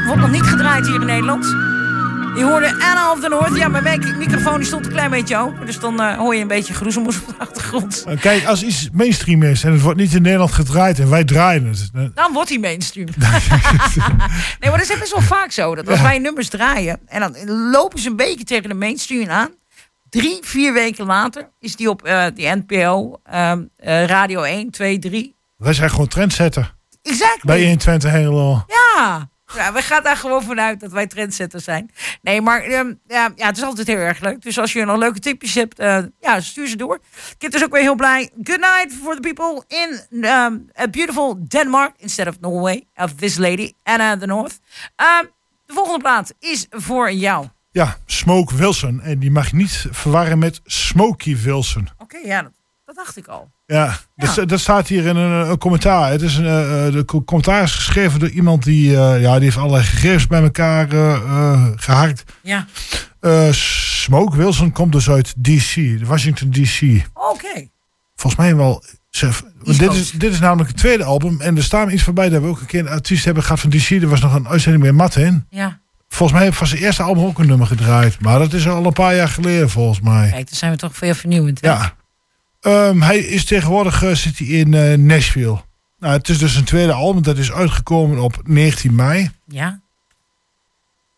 wordt 0.05 0.21
nog 0.21 0.31
niet 0.31 0.43
gedraaid 0.47 0.87
hier 0.87 1.01
in 1.01 1.07
Nederland. 1.07 1.45
Je 2.37 2.45
hoorde 2.45 2.67
Anna 2.73 3.13
of 3.13 3.21
the 3.21 3.29
North. 3.29 3.57
Ja, 3.57 3.69
mijn 3.69 3.85
mic- 3.85 4.17
microfoon 4.17 4.57
die 4.57 4.67
stond 4.67 4.87
een 4.87 4.93
klein 4.93 5.11
beetje 5.11 5.37
open. 5.37 5.67
Dus 5.67 5.79
dan 5.81 6.01
eh, 6.01 6.17
hoor 6.17 6.35
je 6.35 6.41
een 6.41 6.47
beetje 6.49 6.75
geroezemoes 6.75 7.21
op 7.21 7.27
de 7.27 7.35
achtergrond. 7.39 8.05
Kijk, 8.21 8.45
als 8.47 8.63
iets 8.63 8.89
mainstream 8.93 9.43
is 9.43 9.65
en 9.65 9.73
het 9.73 9.81
wordt 9.81 9.99
niet 9.99 10.15
in 10.15 10.23
Nederland 10.23 10.53
gedraaid 10.53 10.99
en 10.99 11.11
wij 11.11 11.25
draaien 11.25 11.67
het. 11.67 11.91
Dan 12.15 12.33
wordt 12.33 12.49
hij 12.49 12.59
mainstream. 12.59 13.09
nee, 14.61 14.71
maar 14.71 14.79
dat 14.79 14.91
is 14.91 14.99
best 14.99 15.13
wel 15.13 15.21
vaak 15.23 15.51
zo. 15.53 15.75
Dat 15.75 15.89
als 15.89 16.01
wij 16.01 16.19
nummers 16.19 16.49
draaien 16.49 17.01
en 17.07 17.21
dan 17.21 17.51
lopen 17.71 17.99
ze 17.99 18.09
een 18.09 18.17
beetje 18.17 18.45
tegen 18.45 18.69
de 18.69 18.75
mainstream 18.75 19.29
aan. 19.31 19.51
Drie, 20.11 20.39
vier 20.43 20.73
weken 20.73 21.07
later 21.07 21.49
is 21.61 21.77
die 21.77 21.89
op 21.91 22.03
eh 22.03 22.25
de 22.35 22.63
NPO, 22.67 23.21
ehm, 23.25 23.63
eh, 23.77 24.05
Radio 24.05 24.43
1, 24.43 24.71
2, 24.71 24.99
3. 24.99 25.35
Wij 25.57 25.73
zijn 25.73 25.91
gewoon 25.91 26.09
trendsetter. 26.09 26.75
Exact. 27.03 27.45
Bij 27.45 27.61
120 27.61 28.11
helemaal. 28.11 28.67
Ja. 28.69 29.29
Ja, 29.55 29.73
we 29.73 29.83
gaan 29.83 30.03
daar 30.03 30.17
gewoon 30.17 30.43
vanuit 30.43 30.81
dat 30.81 30.93
wij 30.93 31.07
trendsetters 31.07 31.65
zijn. 31.65 31.91
Nee, 32.23 32.41
maar 32.41 32.63
ehm, 32.63 32.95
ja, 33.07 33.33
ja, 33.37 33.47
het 33.47 33.57
is 33.57 33.63
altijd 33.63 33.87
heel 33.87 33.97
erg 33.97 34.21
leuk. 34.21 34.43
Dus 34.43 34.59
als 34.59 34.73
je 34.73 34.85
nog 34.85 34.97
leuke 34.97 35.19
tipjes 35.19 35.55
hebt, 35.55 35.79
eh, 35.79 35.99
ja, 36.21 36.41
stuur 36.41 36.69
ze 36.69 36.77
door. 36.77 36.95
Ik 36.95 37.37
ben 37.39 37.51
dus 37.51 37.65
ook 37.65 37.73
weer 37.73 37.83
heel 37.83 37.95
blij. 37.95 38.31
Good 38.43 38.61
night 38.61 38.93
for 39.03 39.15
the 39.15 39.33
people 39.33 39.65
in 39.69 40.25
um, 40.25 40.71
a 40.81 40.89
beautiful 40.89 41.45
Denmark 41.49 41.95
instead 41.97 42.29
of 42.29 42.41
Norway. 42.41 42.87
Of 42.95 43.15
this 43.15 43.37
lady, 43.37 43.73
Anna 43.83 44.17
the 44.19 44.27
North. 44.27 44.61
Ehm, 44.97 45.25
de 45.67 45.73
volgende 45.73 46.01
plaat 46.01 46.35
is 46.39 46.67
voor 46.71 47.13
jou. 47.13 47.47
Ja, 47.71 47.97
Smoke 48.07 48.55
Wilson. 48.55 49.01
En 49.01 49.19
die 49.19 49.31
mag 49.31 49.51
je 49.51 49.57
niet 49.57 49.87
verwarren 49.91 50.39
met 50.39 50.61
Smokey 50.65 51.37
Wilson. 51.37 51.89
Oké, 51.99 52.17
ja, 52.17 52.43
dat, 52.43 52.53
dat 52.85 52.95
dacht 52.95 53.17
ik 53.17 53.27
al. 53.27 53.51
Ja, 53.73 53.99
Dat, 54.17 54.49
dat 54.49 54.61
staat 54.61 54.89
hier 54.89 55.07
in 55.07 55.17
een, 55.17 55.51
een 55.51 55.59
commentaar. 55.59 56.11
Het 56.11 56.23
is 56.23 56.37
een, 56.37 56.47
eh, 56.47 56.87
eh, 56.87 56.93
de 56.93 57.05
co- 57.05 57.25
commentaar 57.25 57.63
is 57.63 57.73
geschreven 57.75 58.21
door 58.21 58.29
iemand 58.29 58.63
die, 58.65 58.97
eh, 58.97 59.21
ja, 59.21 59.35
die 59.35 59.45
heeft 59.45 59.57
allerlei 59.57 59.85
gegevens 59.85 60.27
bij 60.27 60.43
elkaar 60.43 60.89
eh, 60.93 61.67
geharkt. 61.77 62.25
Ja, 62.43 62.67
Smoke 63.51 64.37
Wilson 64.37 64.73
komt 64.73 64.93
dus 64.93 65.11
uit 65.11 65.35
DC, 65.37 65.75
de 65.75 66.01
Washington 66.05 66.51
DC. 66.51 66.81
oké. 67.15 67.69
Volgens 68.17 68.43
mij 68.43 68.57
wel. 68.57 68.83
Dit, 69.65 69.93
is, 69.93 70.11
dit 70.11 70.33
is 70.33 70.41
namelijk 70.41 70.69
het 70.69 70.79
tweede 70.79 71.05
album. 71.05 71.41
En 71.41 71.57
er 71.57 71.63
staan 71.63 71.91
iets 71.91 72.03
voorbij 72.03 72.29
dat 72.29 72.43
we 72.43 72.49
ook 72.49 72.61
een 72.61 72.67
keer 72.67 72.81
een 72.81 72.89
artiest 72.89 73.25
hebben 73.25 73.43
gehad 73.43 73.61
van 73.61 73.71
DC. 73.71 73.91
Er 73.91 74.09
was 74.09 74.21
nog 74.21 74.35
een 74.35 74.49
uitzending 74.49 74.85
met 74.85 74.95
Matt 74.95 75.17
in. 75.17 75.47
Ja, 75.51 75.81
Volgens 76.09 76.33
mij 76.39 76.47
heeft 76.47 76.59
van 76.59 76.67
zijn 76.67 76.81
eerste 76.83 77.03
album 77.03 77.25
ook 77.25 77.39
een 77.39 77.47
nummer 77.47 77.67
gedraaid. 77.67 78.21
Maar 78.21 78.39
dat 78.39 78.53
is 78.53 78.69
al 78.69 78.87
een 78.87 78.93
paar 78.93 79.15
jaar 79.17 79.29
geleden 79.29 79.71
volgens 79.71 80.01
mij. 80.01 80.31
kijk, 80.31 80.49
dan 80.49 80.59
zijn 80.59 80.71
we 80.73 80.77
toch 80.79 80.97
veel 80.97 81.15
vernieuwend. 81.15 81.61
hè? 81.61 81.69
Ja. 81.69 81.95
Ehm, 82.63 83.01
hij 83.01 83.19
is 83.19 83.45
tegenwoordig 83.45 84.03
eh, 84.03 84.15
zit 84.15 84.39
hij 84.39 84.47
in 84.47 84.75
eh, 84.75 84.99
Nashville. 84.99 85.61
Nou, 85.99 86.15
het 86.17 86.29
is 86.29 86.39
dus 86.39 86.55
een 86.57 86.65
tweede 86.65 86.93
album. 86.93 87.23
Dat 87.23 87.39
is 87.39 87.53
uitgekomen 87.53 88.19
op 88.19 88.41
19 88.45 88.95
mei. 88.95 89.31
Ja. 89.47 89.81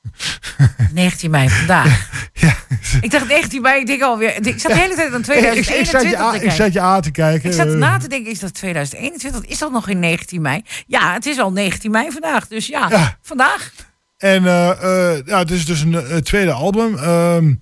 19 0.93 1.31
mei, 1.31 1.49
vandaag. 1.49 2.09
Ja. 2.37 2.57
Ik 3.01 3.11
dacht 3.11 3.27
19 3.29 3.63
mei, 3.63 3.81
ik 3.81 3.87
denk 3.87 4.03
alweer. 4.03 4.47
Ik 4.47 4.61
zat 4.61 4.73
de 4.73 4.79
hele 4.79 4.95
tijd 4.95 5.13
aan 5.13 5.19
ik, 5.21 5.25
2021 5.25 5.79
ik, 5.79 5.87
zat 5.87 6.03
je 6.11 6.17
aan, 6.17 6.31
te 6.31 6.37
ik 6.37 6.41
kijken. 6.43 6.57
zat 6.65 6.73
je 6.73 6.81
aan 6.81 7.01
te 7.01 7.11
kijken. 7.11 7.49
Ik 7.51 7.57
zat 7.57 7.69
na 7.69 7.99
te 7.99 8.09
denken, 8.09 8.31
is 8.31 8.39
dat 8.41 8.55
2021? 8.55 9.45
Is 9.51 9.59
dat 9.59 9.73
nog 9.73 9.89
in 9.89 9.99
19 9.99 10.43
mei? 10.43 10.63
Ja, 10.87 11.13
het 11.13 11.27
is 11.27 11.39
al 11.39 11.53
19 11.53 11.91
mei 11.91 12.11
vandaag. 12.11 12.49
Dus 12.49 12.67
ja, 12.67 12.89
Ja. 12.91 13.19
vandaag. 13.23 13.73
En 14.19 14.47
eh, 14.47 14.71
eh, 14.71 15.27
ja, 15.27 15.39
het 15.39 15.51
is 15.51 15.65
dus 15.67 15.81
een 15.81 16.23
tweede 16.23 16.53
album. 16.53 16.99
Ehm, 16.99 17.55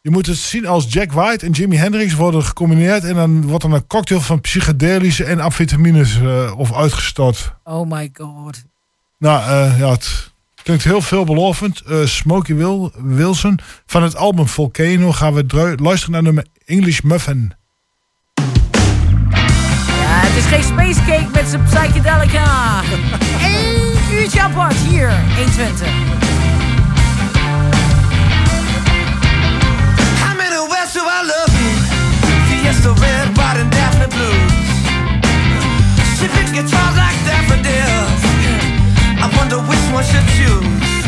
je 0.00 0.10
moet 0.10 0.26
het 0.26 0.36
zien 0.36 0.66
als 0.66 0.86
Jack 0.88 1.12
White 1.12 1.46
en 1.46 1.52
Jimi 1.52 1.76
Hendrix 1.76 2.14
worden 2.14 2.42
gecombineerd. 2.42 3.04
En 3.04 3.14
dan 3.14 3.46
wordt 3.46 3.64
er 3.64 3.72
een 3.72 3.86
cocktail 3.86 4.20
van 4.20 4.40
psychedelische 4.40 5.24
en 5.24 5.40
amfetamines 5.40 6.20
eh, 6.20 6.52
of 6.56 6.74
uitgestort. 6.74 7.52
Oh 7.64 7.90
my 7.90 8.10
god. 8.12 8.64
Nou, 9.18 9.42
eh, 9.42 9.78
ja, 9.78 9.90
het 9.90 10.30
klinkt 10.62 10.84
heel 10.84 11.00
veelbelovend. 11.00 11.80
Eh 11.80 12.04
Smokey 12.04 12.56
Wil 12.56 12.92
Wilson. 12.96 13.58
Van 13.86 14.02
het 14.02 14.16
album 14.16 14.46
Volcano 14.46 15.12
gaan 15.12 15.34
we 15.34 15.74
luisteren 15.76 16.12
naar 16.14 16.22
nummer 16.22 16.46
English 16.64 17.00
Muffin. 17.00 17.52
Ja, 20.00 20.20
het 20.20 20.36
is 20.36 20.44
geen 20.44 20.62
space 20.62 21.00
cake 21.06 21.30
met 21.32 21.48
zijn 21.48 21.62
psychedelica. 21.64 22.82
Eén 23.54 24.18
uurtje 24.18 24.40
apart 24.40 24.76
hier, 24.76 25.10
120. 25.36 26.47
Wonder 39.50 39.66
which 39.68 39.92
one 39.92 40.04
should 40.04 40.26
choose. 40.36 41.04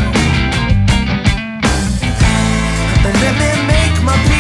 Let 3.05 3.35
me 3.39 3.51
make 3.67 4.03
my 4.03 4.17
peace, 4.29 4.40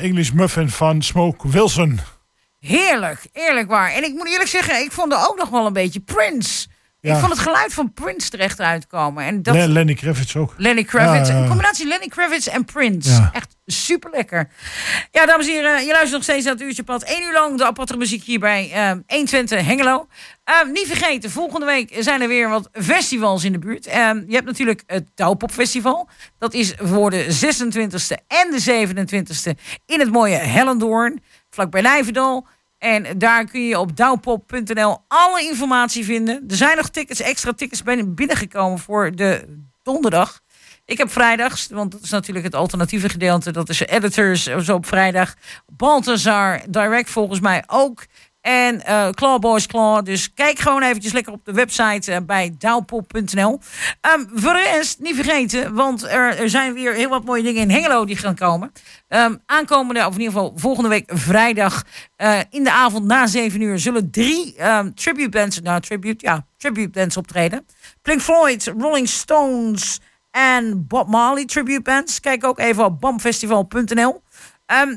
English 0.00 0.30
Muffin 0.30 0.68
van 0.68 1.02
Smoke 1.02 1.48
Wilson. 1.48 2.00
Heerlijk, 2.58 3.26
eerlijk 3.32 3.68
waar. 3.68 3.92
En 3.92 4.04
ik 4.04 4.12
moet 4.12 4.28
eerlijk 4.28 4.48
zeggen, 4.48 4.80
ik 4.80 4.92
vond 4.92 5.12
er 5.12 5.28
ook 5.28 5.36
nog 5.38 5.48
wel 5.48 5.66
een 5.66 5.72
beetje 5.72 6.00
Prince. 6.00 6.66
Ja. 7.00 7.12
Ik 7.14 7.20
vond 7.20 7.32
het 7.32 7.40
geluid 7.40 7.74
van 7.74 7.92
Prince 7.92 8.30
terecht 8.30 8.60
uitkomen. 8.60 9.24
En 9.24 9.42
dat, 9.42 9.54
Le- 9.54 9.66
Lenny 9.66 9.94
Kravitz 9.94 10.36
ook. 10.36 10.54
Lenny 10.56 10.84
Kravitz. 10.84 11.28
Ja, 11.28 11.34
ja. 11.34 11.40
Een 11.42 11.48
combinatie 11.48 11.86
Lenny 11.86 12.06
Kravitz 12.08 12.46
en 12.46 12.64
Prince. 12.64 13.30
Echt 13.32 13.56
super 13.66 14.10
lekker. 14.10 14.48
Ja, 15.10 15.26
dames 15.26 15.46
en 15.46 15.52
heren, 15.52 15.80
je 15.80 15.86
luistert 15.86 16.12
nog 16.12 16.22
steeds 16.22 16.44
naar 16.44 16.52
het 16.54 16.62
uurtje 16.62 16.82
pad. 16.82 17.04
Eén 17.06 17.22
uur 17.22 17.32
lang 17.32 17.58
de 17.58 17.66
aparte 17.66 17.96
muziek 17.96 18.22
hier 18.24 18.38
bij 18.38 18.70
eh 18.72 18.90
120 19.06 19.66
Hengelo. 19.66 20.06
Eh, 20.44 20.54
niet 20.72 20.86
vergeten, 20.86 21.30
volgende 21.30 21.66
week 21.66 21.96
zijn 21.98 22.20
er 22.22 22.28
weer 22.28 22.48
wat 22.48 22.68
festivals 22.72 23.44
in 23.44 23.52
de 23.52 23.58
buurt. 23.58 23.86
Eh, 23.86 24.10
je 24.26 24.34
hebt 24.34 24.46
natuurlijk 24.46 24.82
het 24.86 25.08
Douwpop 25.14 25.50
Festival. 25.52 26.08
Dat 26.38 26.54
is 26.54 26.74
voor 26.82 27.10
de 27.10 27.26
26e 27.32 28.16
en 28.26 28.50
de 28.50 28.60
27e 28.60 29.58
in 29.86 30.00
het 30.00 30.10
mooie 30.12 30.36
Hellendoorn. 30.36 31.22
Vlakbij 31.50 31.80
Nijverdal. 31.80 32.46
En 32.80 33.18
daar 33.18 33.44
kun 33.44 33.66
je 33.66 33.78
op 33.78 33.96
douwpop.nl 33.96 34.98
alle 35.08 35.42
informatie 35.42 36.04
vinden. 36.04 36.44
Er 36.48 36.56
zijn 36.56 36.76
nog 36.76 36.88
tickets, 36.88 37.20
extra 37.20 37.52
tickets 37.52 37.82
binnengekomen 38.06 38.78
voor 38.78 39.14
de 39.14 39.60
donderdag. 39.82 40.40
Ik 40.84 40.98
heb 40.98 41.10
vrijdags, 41.10 41.68
want 41.68 41.92
dat 41.92 42.02
is 42.02 42.10
natuurlijk 42.10 42.44
het 42.44 42.54
alternatieve 42.54 43.08
gedeelte. 43.08 43.50
Dat 43.50 43.68
is 43.68 43.80
editors 43.80 44.42
zo 44.42 44.74
op 44.74 44.86
vrijdag. 44.86 45.34
Balthazar, 45.66 46.62
direct 46.68 47.10
volgens 47.10 47.40
mij 47.40 47.64
ook. 47.66 48.04
En 48.40 48.84
eh 48.84 49.08
Claw 49.10 49.40
Boys 49.40 49.66
Claw. 49.66 50.04
Dus 50.04 50.34
kijk 50.34 50.58
gewoon 50.58 50.82
eventjes 50.82 51.12
lekker 51.12 51.32
op 51.32 51.44
de 51.44 51.52
website 51.52 52.12
eh, 52.12 52.18
bij 52.26 52.54
douwpop.nl. 52.58 53.60
Ehm, 54.00 54.24
voor 54.34 54.52
de 54.52 54.68
rest, 54.72 54.98
niet 55.00 55.14
vergeten, 55.14 55.74
want 55.74 56.02
er, 56.02 56.48
zijn 56.48 56.74
weer 56.74 56.94
heel 56.94 57.08
wat 57.08 57.24
mooie 57.24 57.42
dingen 57.42 57.62
in 57.62 57.70
Hengelo 57.70 58.04
die 58.04 58.16
gaan 58.16 58.34
komen. 58.34 58.72
Ehm, 59.08 59.36
aankomende, 59.46 60.06
of 60.06 60.14
in 60.14 60.20
ieder 60.20 60.32
geval 60.32 60.52
volgende 60.56 60.88
week 60.88 61.10
vrijdag 61.14 61.84
eh, 62.16 62.38
in 62.50 62.64
de 62.64 62.72
avond 62.72 63.04
na 63.04 63.26
7 63.26 63.60
uur 63.60 63.78
zullen 63.78 64.10
drie 64.10 64.54
ehm, 64.56 64.90
tribute 64.94 65.28
bands, 65.28 65.60
nou 65.60 65.80
tribute, 65.80 66.26
ja, 66.26 66.46
tribute 66.56 66.90
bands 66.90 67.16
optreden. 67.16 67.66
Pink 68.02 68.20
Floyd, 68.20 68.72
Rolling 68.78 69.08
Stones 69.08 70.00
en 70.30 70.86
Bob 70.86 71.08
Marley 71.08 71.44
tribute 71.44 71.82
bands. 71.82 72.20
Kijk 72.20 72.44
ook 72.44 72.58
even 72.58 72.84
op 72.84 73.00
bamfestival.nl. 73.00 74.22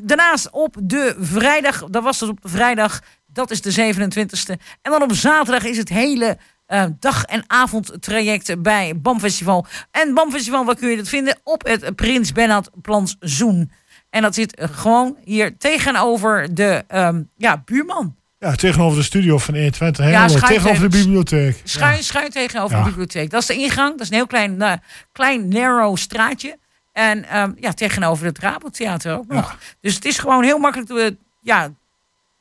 Daarnaast 0.04 0.50
op 0.52 0.76
de 0.82 1.16
vrijdag, 1.20 1.84
dat 1.84 2.04
was 2.04 2.20
het 2.20 2.30
op 2.30 2.42
de 2.42 2.50
vrijdag, 2.50 3.02
dat 3.34 3.52
is 3.52 3.62
de 3.62 3.94
27e. 3.94 4.62
En 4.82 4.92
dan 4.92 5.02
op 5.02 5.14
zaterdag 5.14 5.64
is 5.64 5.78
het 5.78 5.90
hele 5.90 6.38
eh, 6.66 6.86
dag- 7.00 7.24
en 7.24 7.44
avondtraject 7.48 8.62
bij 8.62 8.94
BAM 9.02 9.20
Festival. 9.20 9.66
En 9.92 10.14
BAM 10.14 10.32
Festival, 10.32 10.66
waar 10.66 10.76
kun 10.76 10.90
je 10.90 10.98
dat 10.98 11.08
vinden? 11.10 11.38
Op 11.44 11.66
het 11.68 11.96
Prins 11.96 12.32
Bernhard 12.32 12.70
Plantsoen. 12.82 13.72
En 14.10 14.22
dat 14.22 14.34
zit 14.36 14.56
eh, 14.56 14.68
gewoon 14.72 15.18
hier 15.24 15.58
tegenover 15.58 16.54
de 16.56 16.84
ehm, 16.88 17.22
ja, 17.38 17.62
buurman. 17.66 18.16
Ja, 18.40 18.56
tegenover 18.56 18.98
de 18.98 19.04
studio 19.04 19.38
van 19.38 19.54
21 19.54 20.10
Ja, 20.10 20.28
tegenover 20.28 20.90
de 20.90 20.98
bibliotheek. 20.98 21.62
Schuin, 21.64 22.04
schuin 22.04 22.30
tegenover 22.30 22.78
Ja. 22.78 22.84
de 22.84 22.90
bibliotheek. 22.90 23.30
Dat 23.30 23.42
is 23.42 23.48
de 23.48 23.56
ingang. 23.56 23.92
Dat 23.92 24.02
is 24.02 24.10
een 24.10 24.16
heel 24.16 24.28
klein, 24.28 24.58
nou, 24.58 24.78
klein 25.12 25.48
narrow 25.48 25.98
straatje. 25.98 26.58
En 26.92 27.26
ehm, 27.30 27.52
ja, 27.60 27.74
tegenover 27.74 28.26
het 28.26 28.40
Rabotheater 28.40 29.18
ook 29.18 29.28
nog. 29.28 29.58
Dus 29.82 29.96
het 29.96 30.06
is 30.06 30.18
gewoon 30.18 30.44
heel 30.44 30.58
makkelijk 30.58 30.90
te, 30.90 31.18
ja, 31.42 31.72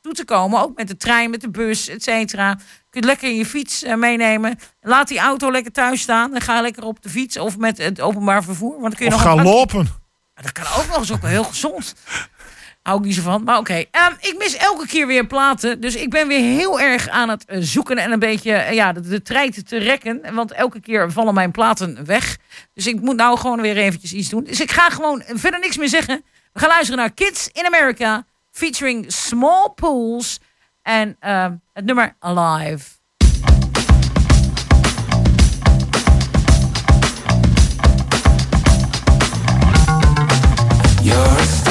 toe 0.03 0.13
te 0.13 0.25
komen. 0.25 0.61
Ook 0.61 0.75
met 0.77 0.87
de 0.87 0.97
trein, 0.97 1.29
met 1.29 1.41
de 1.41 1.49
bus, 1.49 1.87
et 1.89 2.03
cetera. 2.03 2.49
Je 2.59 2.89
kunt 2.89 3.05
lekker 3.05 3.29
je 3.29 3.45
fiets 3.45 3.83
eh, 3.83 3.95
meenemen. 3.95 4.59
Laat 4.81 5.07
die 5.07 5.19
auto 5.19 5.51
lekker 5.51 5.71
thuis 5.71 6.01
staan. 6.01 6.35
En 6.35 6.41
ga 6.41 6.61
lekker 6.61 6.83
op 6.83 7.01
de 7.01 7.09
fiets 7.09 7.37
of 7.37 7.57
met 7.57 7.77
het 7.77 8.01
openbaar 8.01 8.43
vervoer. 8.43 8.71
Want 8.71 8.81
dan 8.81 8.91
kun 8.93 9.05
je 9.05 9.11
Of 9.11 9.17
nog 9.17 9.21
ga 9.21 9.29
een 9.29 9.35
bankje- 9.43 9.53
lopen. 9.77 9.87
dat 10.33 10.51
kan 10.51 10.65
ook 10.77 10.87
nog 10.87 10.97
eens 10.97 11.11
ook 11.11 11.21
wel 11.21 11.29
heel 11.29 11.43
gezond. 11.43 11.95
Hou 12.81 12.99
ik 12.99 13.05
niet 13.05 13.15
zo 13.15 13.21
van. 13.21 13.43
Maar 13.43 13.57
oké. 13.57 13.83
Ehm, 13.91 14.13
ik 14.19 14.35
mis 14.37 14.55
elke 14.57 14.87
keer 14.87 15.07
weer 15.07 15.27
platen. 15.27 15.81
Dus 15.81 15.95
ik 15.95 16.09
ben 16.09 16.27
weer 16.27 16.39
heel 16.39 16.79
erg 16.79 17.09
aan 17.09 17.29
het 17.29 17.45
eh, 17.45 17.57
zoeken 17.61 17.97
en 17.97 18.11
een 18.11 18.19
beetje 18.19 18.51
eh, 18.53 18.73
ja, 18.73 18.93
de, 18.93 19.01
de 19.01 19.21
trein 19.21 19.51
te 19.63 19.77
rekken. 19.77 20.33
Want 20.33 20.51
elke 20.51 20.79
keer 20.79 21.11
vallen 21.11 21.33
mijn 21.33 21.51
platen 21.51 22.05
weg. 22.05 22.37
Dus 22.73 22.87
ik 22.87 23.01
moet 23.01 23.15
nou 23.15 23.37
gewoon 23.37 23.61
weer 23.61 23.77
eventjes 23.77 24.13
iets 24.13 24.29
doen. 24.29 24.43
Dus 24.43 24.61
ik 24.61 24.71
ga 24.71 24.89
gewoon 24.89 25.23
verder 25.27 25.59
niks 25.59 25.77
meer 25.77 25.89
zeggen. 25.89 26.23
We 26.53 26.59
gaan 26.59 26.69
luisteren 26.69 26.97
naar 26.99 27.11
Kids 27.13 27.49
in 27.51 27.65
America. 27.65 28.25
Featuring 28.53 29.11
Small 29.11 29.69
Pools. 29.75 30.39
En 30.81 31.15
ehm, 31.19 31.55
het 31.73 31.85
nummer 31.85 32.15
Alive. 32.19 33.01
You're 41.01 41.62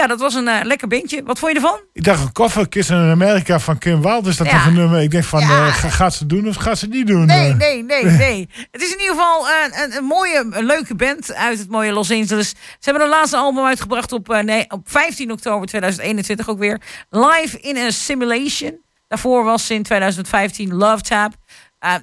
ja, 0.00 0.06
dat 0.06 0.20
was 0.20 0.34
een 0.34 0.48
eh, 0.48 0.60
lekker 0.62 0.88
beentje. 0.88 1.22
Wat 1.22 1.38
vond 1.38 1.52
je 1.52 1.58
ervan? 1.58 1.80
Ik 1.92 2.04
dacht, 2.04 2.22
een 2.22 2.32
koffer 2.32 2.68
Kiss 2.68 2.90
in 2.90 2.96
Amerika 2.96 3.58
van 3.60 3.78
Kim 3.78 4.02
Wilde 4.02 4.28
is 4.28 4.36
dat 4.36 4.46
Ja. 4.46 4.52
toch 4.52 4.66
een 4.66 4.74
nummer. 4.74 5.00
Ik 5.00 5.10
denk 5.10 5.24
van, 5.24 5.40
Ja. 5.40 5.66
eh, 5.66 5.74
ga- 5.74 5.88
gaat 5.88 6.14
ze 6.14 6.26
doen 6.26 6.48
of 6.48 6.56
gaat 6.56 6.78
ze 6.78 6.86
niet 6.86 7.06
doen? 7.06 7.26
Nee, 7.26 7.50
Eh, 7.50 7.56
nee, 7.56 7.82
nee, 7.84 8.04
nee. 8.26 8.48
Het 8.70 8.82
is 8.82 8.92
in 8.92 9.00
ieder 9.00 9.14
geval 9.14 9.46
een, 9.48 9.96
een, 9.96 10.04
mooie, 10.04 10.46
een 10.50 10.64
leuke 10.64 10.94
band 10.94 11.34
uit 11.34 11.58
het 11.58 11.68
mooie 11.70 11.92
Los 11.92 12.10
Angeles. 12.10 12.48
Ze 12.48 12.56
hebben 12.80 13.02
een 13.02 13.08
laatste 13.08 13.36
album 13.36 13.64
uitgebracht 13.64 14.12
op, 14.12 14.40
nee, 14.42 14.70
op 14.70 14.80
15 14.90 15.32
oktober 15.32 15.66
2021 15.68 16.48
ook 16.48 16.58
weer. 16.58 16.80
Live 17.10 17.60
in 17.60 17.76
a 17.76 17.90
Simulation. 17.90 18.78
Daarvoor 19.08 19.44
was 19.44 19.70
in 19.70 19.82
2015 19.82 20.74
Love 20.74 21.02
Tap. 21.02 21.32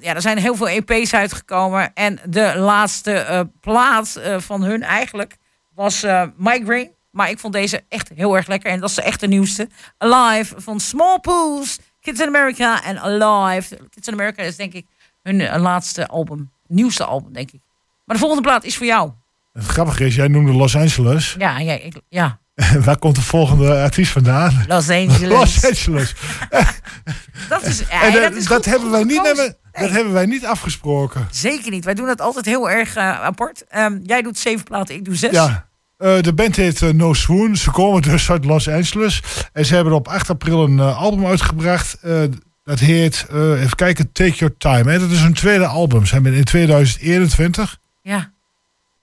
Ja, 0.00 0.14
er 0.14 0.20
zijn 0.22 0.38
heel 0.38 0.54
veel 0.54 0.68
EP's 0.68 1.14
uitgekomen. 1.14 1.90
En 1.94 2.18
de 2.24 2.52
laatste 2.56 3.12
eh, 3.12 3.40
plaat 3.60 4.20
van 4.38 4.62
hun 4.62 4.82
eigenlijk 4.82 5.36
was 5.74 6.04
Migraine. 6.36 6.96
Maar 7.18 7.30
ik 7.30 7.38
vond 7.38 7.52
deze 7.52 7.84
echt 7.88 8.10
heel 8.14 8.36
erg 8.36 8.46
lekker. 8.46 8.70
En 8.70 8.80
dat 8.80 8.88
is 8.88 8.94
de 8.94 9.02
echte 9.02 9.26
nieuwste. 9.26 9.68
Alive 9.98 10.54
van 10.60 10.80
Small 10.80 11.18
Pools, 11.20 11.78
Kids 12.00 12.20
in 12.20 12.26
America 12.26 12.84
en 12.84 12.98
Alive. 13.00 13.78
Kids 13.90 14.06
in 14.08 14.12
America 14.12 14.42
is 14.42 14.56
denk 14.56 14.72
ik 14.72 14.86
hun 15.22 15.40
eh, 15.40 15.60
laatste 15.60 16.06
album. 16.06 16.50
Nieuwste 16.66 17.04
album, 17.04 17.32
denk 17.32 17.50
ik. 17.50 17.60
Maar 18.04 18.16
de 18.16 18.22
volgende 18.22 18.42
plaat 18.48 18.64
is 18.64 18.76
voor 18.76 18.86
jou. 18.86 19.10
Het 19.52 19.66
grappige 19.66 20.06
is, 20.06 20.14
jij 20.14 20.28
noemde 20.28 20.52
Los 20.52 20.76
Angeles. 20.76 21.34
Ja, 21.38 21.58
ja, 21.58 21.72
ik, 21.72 22.00
ja. 22.08 22.38
Waar 22.84 22.98
komt 22.98 23.14
de 23.14 23.22
volgende 23.22 23.82
artiest 23.82 24.12
vandaan? 24.12 24.64
Los 24.68 24.88
Angeles. 25.02 25.28
Los 25.28 25.64
Angeles. 25.64 26.14
Dat 27.48 27.62
is, 27.62 27.78
ja, 27.78 28.02
en 28.02 28.12
dat 28.12 28.22
dat, 28.22 28.32
is 28.34 28.44
dat 28.46 28.56
goed- 28.56 28.64
hebben 28.64 28.90
wij 28.90 29.04
niet, 29.04 29.54
dat 29.72 29.90
hebben 29.90 30.12
wij 30.12 30.26
niet 30.26 30.46
afgesproken. 30.46 31.28
Zeker 31.30 31.70
niet. 31.70 31.84
Wij 31.84 31.94
doen 31.94 32.06
dat 32.06 32.20
altijd 32.20 32.44
heel 32.44 32.70
erg 32.70 32.94
eh, 32.96 33.20
apart. 33.20 33.64
Ehm, 33.68 33.98
jij 34.02 34.22
doet 34.22 34.38
zeven 34.38 34.64
platen, 34.64 34.94
ik 34.94 35.04
doe 35.04 35.14
zes. 35.16 35.30
Ja. 35.30 35.67
Eh, 35.98 36.20
de 36.20 36.32
band 36.32 36.56
heet 36.56 36.82
eh, 36.82 36.90
No 36.90 37.12
Swoon. 37.12 37.56
Ze 37.56 37.70
komen 37.70 38.02
dus 38.02 38.30
uit 38.30 38.44
Los 38.44 38.68
Angeles. 38.68 39.22
En 39.52 39.64
ze 39.64 39.74
hebben 39.74 39.92
op 39.92 40.08
8 40.08 40.30
april 40.30 40.64
een 40.64 40.78
eh, 40.78 40.98
album 40.98 41.26
uitgebracht. 41.26 41.96
Dat 42.64 42.78
heet, 42.78 43.26
even 43.32 43.74
kijken, 43.76 44.12
Take 44.12 44.32
Your 44.34 44.54
Time. 44.58 44.90
Hè. 44.90 44.98
Dat 44.98 45.10
is 45.10 45.20
hun 45.20 45.32
tweede 45.32 45.66
album. 45.66 46.06
Ze 46.06 46.14
hebben 46.14 46.34
in 46.34 46.44
2021, 46.44 47.78
Ja, 48.02 48.32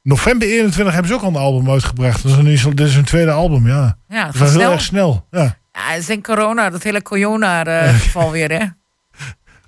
november 0.02 0.48
21, 0.48 0.94
hebben 0.94 1.12
ze 1.12 1.18
ook 1.18 1.24
al 1.24 1.30
een 1.30 1.36
album 1.36 1.70
uitgebracht. 1.72 2.24
Dat 2.24 2.46
is, 2.46 2.64
dit 2.64 2.80
is 2.80 2.96
hun 2.96 3.04
tweede 3.04 3.32
album, 3.32 3.68
ja. 3.68 3.98
ja 4.08 4.26
Dat 4.26 4.36
was 4.36 4.50
heel 4.50 4.60
snel. 4.60 4.72
erg 4.72 4.82
snel. 4.82 5.28
Ja. 5.32 5.58
Ja, 5.74 5.82
het 5.92 6.00
is 6.00 6.06
denk 6.06 6.24
corona, 6.26 6.70
dat 6.70 6.84
hele 6.84 7.02
corona-geval 7.02 8.32
weer, 8.38 8.52
hè? 8.52 8.66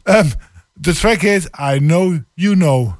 Ehm, 0.03 0.27
de 0.73 0.93
track 0.93 1.21
heet 1.21 1.49
I 1.73 1.77
Know 1.77 2.17
You 2.33 2.55
Know. 2.55 2.93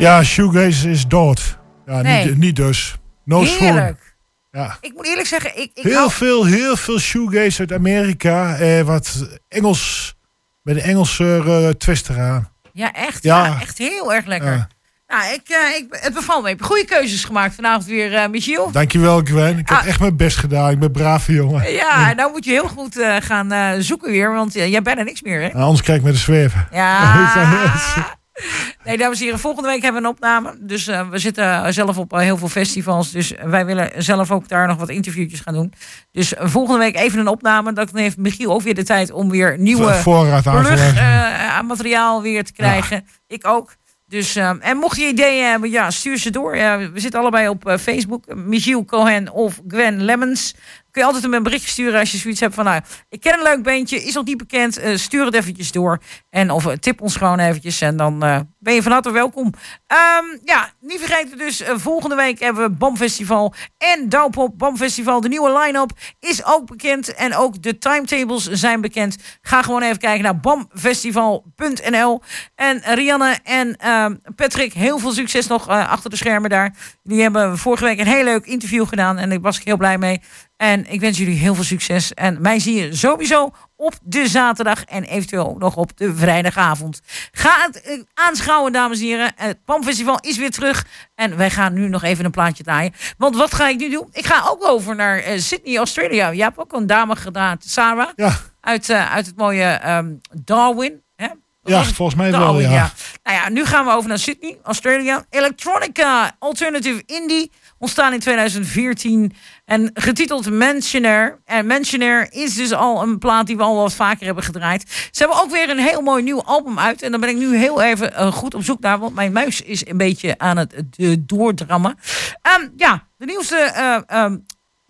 Ja, 0.00 0.22
shoegaze 0.24 0.90
is 0.90 1.06
dood. 1.06 1.58
Ja, 1.86 2.02
Nee. 2.02 2.24
niet, 2.26 2.36
niet 2.38 2.56
dus. 2.56 2.94
No. 3.24 3.42
Heerlijk. 3.42 4.16
Ja. 4.50 4.76
Ik 4.80 4.92
moet 4.94 5.06
eerlijk 5.06 5.26
zeggen, 5.28 5.50
ik, 5.60 5.70
ik 5.74 5.82
Heel 5.82 5.96
hou- 5.96 6.10
veel, 6.10 6.44
heel 6.44 6.76
veel 6.76 6.98
shoegaze 6.98 7.58
uit 7.60 7.72
Amerika. 7.72 8.56
Eh, 8.56 8.80
wat 8.82 9.26
Engels, 9.48 10.14
met 10.62 10.76
een 10.76 10.82
Engelse 10.82 11.42
eh, 11.46 11.68
twist 11.68 12.08
eraan. 12.08 12.48
Ja, 12.72 12.92
echt. 12.92 13.22
Ja. 13.22 13.44
Ja. 13.46 13.60
echt 13.60 13.78
heel 13.78 14.14
erg 14.14 14.24
lekker. 14.26 14.52
Ja. 14.52 14.68
Nou, 15.06 15.32
ik, 15.34 15.48
eh, 15.48 15.76
ik, 15.76 15.86
het 15.90 16.14
bevalt 16.14 16.42
me. 16.42 16.50
Ik 16.50 16.58
heb 16.58 16.66
goede 16.66 16.84
keuzes 16.84 17.24
gemaakt 17.24 17.54
vanavond 17.54 17.84
weer, 17.86 18.14
eh 18.14 18.28
Michiel. 18.28 18.70
Dankjewel 18.70 19.20
Gwen. 19.24 19.58
Ik 19.58 19.68
heb 19.68 19.78
Ah. 19.78 19.86
echt 19.86 20.00
mijn 20.00 20.16
best 20.16 20.36
gedaan. 20.36 20.70
Ik 20.70 20.78
ben 20.78 20.92
brave 20.92 21.32
jongen. 21.32 21.72
Ja, 21.72 22.12
nou 22.12 22.30
moet 22.30 22.44
je 22.44 22.50
heel 22.50 22.68
goed 22.68 23.06
gaan 23.20 23.82
zoeken 23.82 24.10
weer, 24.10 24.32
want 24.34 24.52
jij 24.52 24.70
hebt 24.70 24.84
bijna 24.84 25.02
niks 25.02 25.22
meer, 25.22 25.40
hè? 25.40 25.46
Nou, 25.48 25.60
anders 25.60 25.82
kijk 25.82 25.98
ik 25.98 26.04
met 26.04 26.12
de 26.12 26.18
zweven. 26.18 26.68
Ja. 26.72 28.18
Nee, 28.84 28.96
dames 28.98 29.18
en 29.18 29.24
heren, 29.24 29.38
volgende 29.38 29.68
week 29.68 29.82
hebben 29.82 30.02
we 30.02 30.08
een 30.08 30.14
opname. 30.14 30.56
Dus 30.60 30.86
eh, 30.86 31.08
we 31.08 31.18
zitten 31.18 31.74
zelf 31.74 31.98
op 31.98 32.12
eh, 32.12 32.18
heel 32.18 32.36
veel 32.36 32.48
festivals. 32.48 33.10
Dus 33.10 33.32
wij 33.44 33.66
willen 33.66 33.90
zelf 34.02 34.30
ook 34.30 34.48
daar 34.48 34.66
nog 34.66 34.76
wat 34.76 34.88
interviewtjes 34.88 35.40
gaan 35.40 35.54
doen. 35.54 35.72
Dus 36.12 36.34
eh, 36.34 36.46
volgende 36.48 36.78
week 36.78 36.96
even 36.96 37.18
een 37.18 37.28
opname. 37.28 37.72
Dan 37.72 37.88
heeft 37.92 38.16
Michiel 38.16 38.52
ook 38.52 38.62
weer 38.62 38.74
de 38.74 38.84
tijd 38.84 39.10
om 39.12 39.30
weer 39.30 39.58
nieuwe 39.58 39.94
Voorraad 39.94 40.46
aan 40.46 40.62
plug 40.62 40.96
eh, 40.96 41.60
materiaal 41.60 42.22
weer 42.22 42.44
te 42.44 42.52
krijgen. 42.52 43.06
Ik 43.26 43.46
ook. 43.46 43.78
Dus, 44.10 44.36
eh, 44.36 44.52
en 44.60 44.76
mocht 44.76 44.96
je 44.96 45.06
ideeën 45.06 45.44
hebben, 45.44 45.70
ja, 45.70 45.90
stuur 45.90 46.18
ze 46.18 46.30
door. 46.30 46.52
We 46.52 46.90
zitten 46.94 47.20
allebei 47.20 47.48
op 47.48 47.66
eh, 47.66 47.76
Facebook. 47.78 48.34
Michiel 48.34 48.84
Cohen 48.84 49.32
of 49.32 49.60
Gwen 49.68 50.02
Lemmens. 50.02 50.54
Kun 50.90 51.02
je 51.02 51.08
altijd 51.08 51.32
een 51.32 51.42
berichtje 51.42 51.70
sturen 51.70 52.00
als 52.00 52.10
je 52.10 52.18
zoiets 52.18 52.40
hebt 52.40 52.54
van... 52.54 52.64
nou, 52.64 52.80
ik 53.08 53.20
ken 53.20 53.34
een 53.34 53.42
leuk 53.42 53.62
beentje, 53.62 54.04
is 54.04 54.14
nog 54.14 54.24
niet 54.24 54.36
bekend. 54.36 54.76
eh, 54.76 54.96
stuur 54.96 55.24
het 55.24 55.34
eventjes 55.34 55.72
door. 55.72 55.98
En 56.30 56.50
of 56.50 56.66
eh, 56.66 56.72
tip 56.72 57.00
ons 57.00 57.16
gewoon 57.16 57.38
eventjes. 57.38 57.80
En 57.80 57.96
dan 57.96 58.22
eh, 58.22 58.40
ben 58.58 58.74
je 58.74 58.82
van 58.82 58.92
harte 58.92 59.10
welkom. 59.10 59.52
Ehm, 59.86 60.24
ja, 60.44 60.70
niet 60.80 60.98
vergeten 60.98 61.38
dus, 61.38 61.62
volgende 61.66 62.14
week 62.14 62.40
hebben 62.40 62.62
we 62.62 62.70
BAM 62.70 62.96
Festival 62.96 63.54
en 63.78 64.08
Douwpop 64.08 64.58
BAM 64.58 64.76
Festival. 64.76 65.20
De 65.20 65.28
nieuwe 65.28 65.58
line-up 65.58 65.90
is 66.20 66.44
ook 66.44 66.66
bekend. 66.66 67.14
En 67.14 67.36
ook 67.36 67.62
de 67.62 67.78
timetables 67.78 68.46
zijn 68.50 68.80
bekend. 68.80 69.16
Ga 69.42 69.62
gewoon 69.62 69.82
even 69.82 69.98
kijken 69.98 70.22
naar 70.22 70.40
bamfestival.nl. 70.40 72.22
En 72.54 72.80
Rianne 72.94 73.38
en 73.44 73.76
ehm, 73.76 74.14
Patrick, 74.36 74.72
heel 74.72 74.98
veel 74.98 75.12
succes 75.12 75.46
nog 75.46 75.68
achter 75.68 76.10
de 76.10 76.16
schermen 76.16 76.50
daar. 76.50 76.74
Die 77.02 77.22
hebben 77.22 77.58
vorige 77.58 77.84
week 77.84 77.98
een 77.98 78.06
heel 78.06 78.24
leuk 78.24 78.46
interview 78.46 78.88
gedaan. 78.88 79.18
En 79.18 79.28
daar 79.28 79.40
was 79.40 79.58
ik 79.58 79.64
heel 79.64 79.76
blij 79.76 79.98
mee. 79.98 80.20
En 80.60 80.92
ik 80.92 81.00
wens 81.00 81.18
jullie 81.18 81.38
heel 81.38 81.54
veel 81.54 81.64
succes. 81.64 82.14
En 82.14 82.40
mij 82.40 82.58
zie 82.58 82.74
je 82.74 82.94
sowieso 82.96 83.50
op 83.76 83.94
de 84.02 84.28
zaterdag 84.28 84.84
en 84.84 85.04
eventueel 85.04 85.48
ook 85.48 85.58
nog 85.58 85.76
op 85.76 85.96
de 85.96 86.16
vrijdagavond. 86.16 87.00
Ga 87.32 87.66
het 87.66 87.82
eh, 87.82 88.00
aanschouwen, 88.14 88.72
dames 88.72 89.00
en 89.00 89.06
heren. 89.06 89.32
Het 89.36 89.64
PAM-festival 89.64 90.18
is 90.20 90.36
weer 90.36 90.50
terug. 90.50 90.86
En 91.14 91.36
wij 91.36 91.50
gaan 91.50 91.72
nu 91.72 91.88
nog 91.88 92.02
even 92.02 92.24
een 92.24 92.30
plaatje 92.30 92.62
draaien. 92.62 92.92
Want 93.18 93.36
wat 93.36 93.54
ga 93.54 93.68
ik 93.68 93.78
nu 93.78 93.90
doen? 93.90 94.08
Ik 94.12 94.26
ga 94.26 94.46
ook 94.48 94.64
over 94.68 94.96
naar 94.96 95.18
eh, 95.18 95.38
Sydney, 95.38 95.76
Australia. 95.76 96.28
Je 96.28 96.42
hebt 96.42 96.58
ook 96.58 96.72
een 96.72 96.86
dame 96.86 97.16
gedaan, 97.16 97.56
Sarah. 97.60 98.08
Ja, 98.16 98.36
Uit, 98.60 98.90
eh, 98.90 99.12
uit 99.12 99.26
het 99.26 99.36
mooie 99.36 99.64
ehm, 99.64 100.12
Darwin. 100.44 101.02
Hè? 101.16 101.28
Ja 101.62 101.84
volgens 101.84 102.16
mij 102.16 102.30
wel. 102.30 102.60
Ja. 102.60 102.92
Nou 103.22 103.36
ja, 103.36 103.48
nu 103.48 103.64
gaan 103.64 103.84
we 103.84 103.92
over 103.92 104.08
naar 104.08 104.18
Sydney, 104.18 104.58
Australia. 104.62 105.24
Electronica 105.30 106.36
Alternative 106.38 107.02
Indie. 107.06 107.50
Ontstaan 107.78 108.12
in 108.12 108.20
2014 108.20 109.32
en 109.70 109.90
getiteld 109.94 110.50
Mentioner. 110.50 111.38
En 111.44 111.66
Mentioner 111.66 112.32
is 112.32 112.54
dus 112.54 112.72
al 112.72 113.02
een 113.02 113.18
plaat 113.18 113.46
die 113.46 113.56
we 113.56 113.62
al 113.62 113.76
wat 113.76 113.92
vaker 113.92 114.26
hebben 114.26 114.44
gedraaid. 114.44 115.08
Ze 115.10 115.22
hebben 115.22 115.42
ook 115.42 115.50
weer 115.50 115.70
een 115.70 115.78
heel 115.78 116.00
mooi 116.00 116.22
nieuw 116.22 116.42
album 116.42 116.78
uit. 116.78 117.02
En 117.02 117.10
daar 117.10 117.20
ben 117.20 117.28
ik 117.28 117.36
nu 117.36 117.56
heel 117.56 117.82
even 117.82 118.14
eh, 118.14 118.32
goed 118.32 118.54
op 118.54 118.62
zoek 118.62 118.80
naar. 118.80 118.98
Want 118.98 119.14
mijn 119.14 119.32
muis 119.32 119.62
is 119.62 119.86
een 119.86 119.96
beetje 119.96 120.38
aan 120.38 120.56
het 120.56 120.74
eh, 120.96 121.16
doordrammen. 121.18 121.98
Ehm, 122.42 122.68
ja, 122.76 123.06
de 123.16 123.24
nieuwste 123.26 123.56
eh, 123.56 123.98
ehm, 124.06 124.36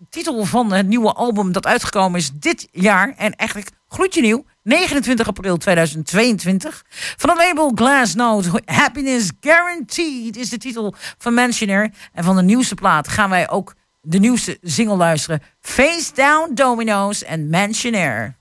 titel 0.09 0.45
van 0.45 0.73
het 0.73 0.87
nieuwe 0.87 1.13
album 1.13 1.51
dat 1.51 1.65
uitgekomen 1.65 2.19
is 2.19 2.31
dit 2.33 2.67
jaar. 2.71 3.13
En 3.17 3.35
eigenlijk 3.35 3.69
gloedje 3.87 4.21
nieuw. 4.21 4.45
29 4.63 5.27
april 5.27 5.57
2022. 5.57 6.83
Van 7.17 7.29
het 7.29 7.39
label 7.39 7.71
Glassnote. 7.75 8.61
Happiness 8.65 9.31
Guaranteed 9.39 10.37
is 10.37 10.49
de 10.49 10.57
titel 10.57 10.93
van 11.17 11.33
Mentioner. 11.33 11.91
En 12.13 12.23
van 12.23 12.35
de 12.35 12.41
nieuwste 12.43 12.75
plaat 12.75 13.07
gaan 13.07 13.29
wij 13.29 13.49
ook 13.49 13.73
de 14.01 14.19
nieuwste 14.19 14.57
single 14.61 14.95
luisteren. 14.95 15.41
Face 15.59 16.11
Down 16.13 16.53
Dominoes 16.53 17.23
en 17.23 17.49
Mentioner. 17.49 18.35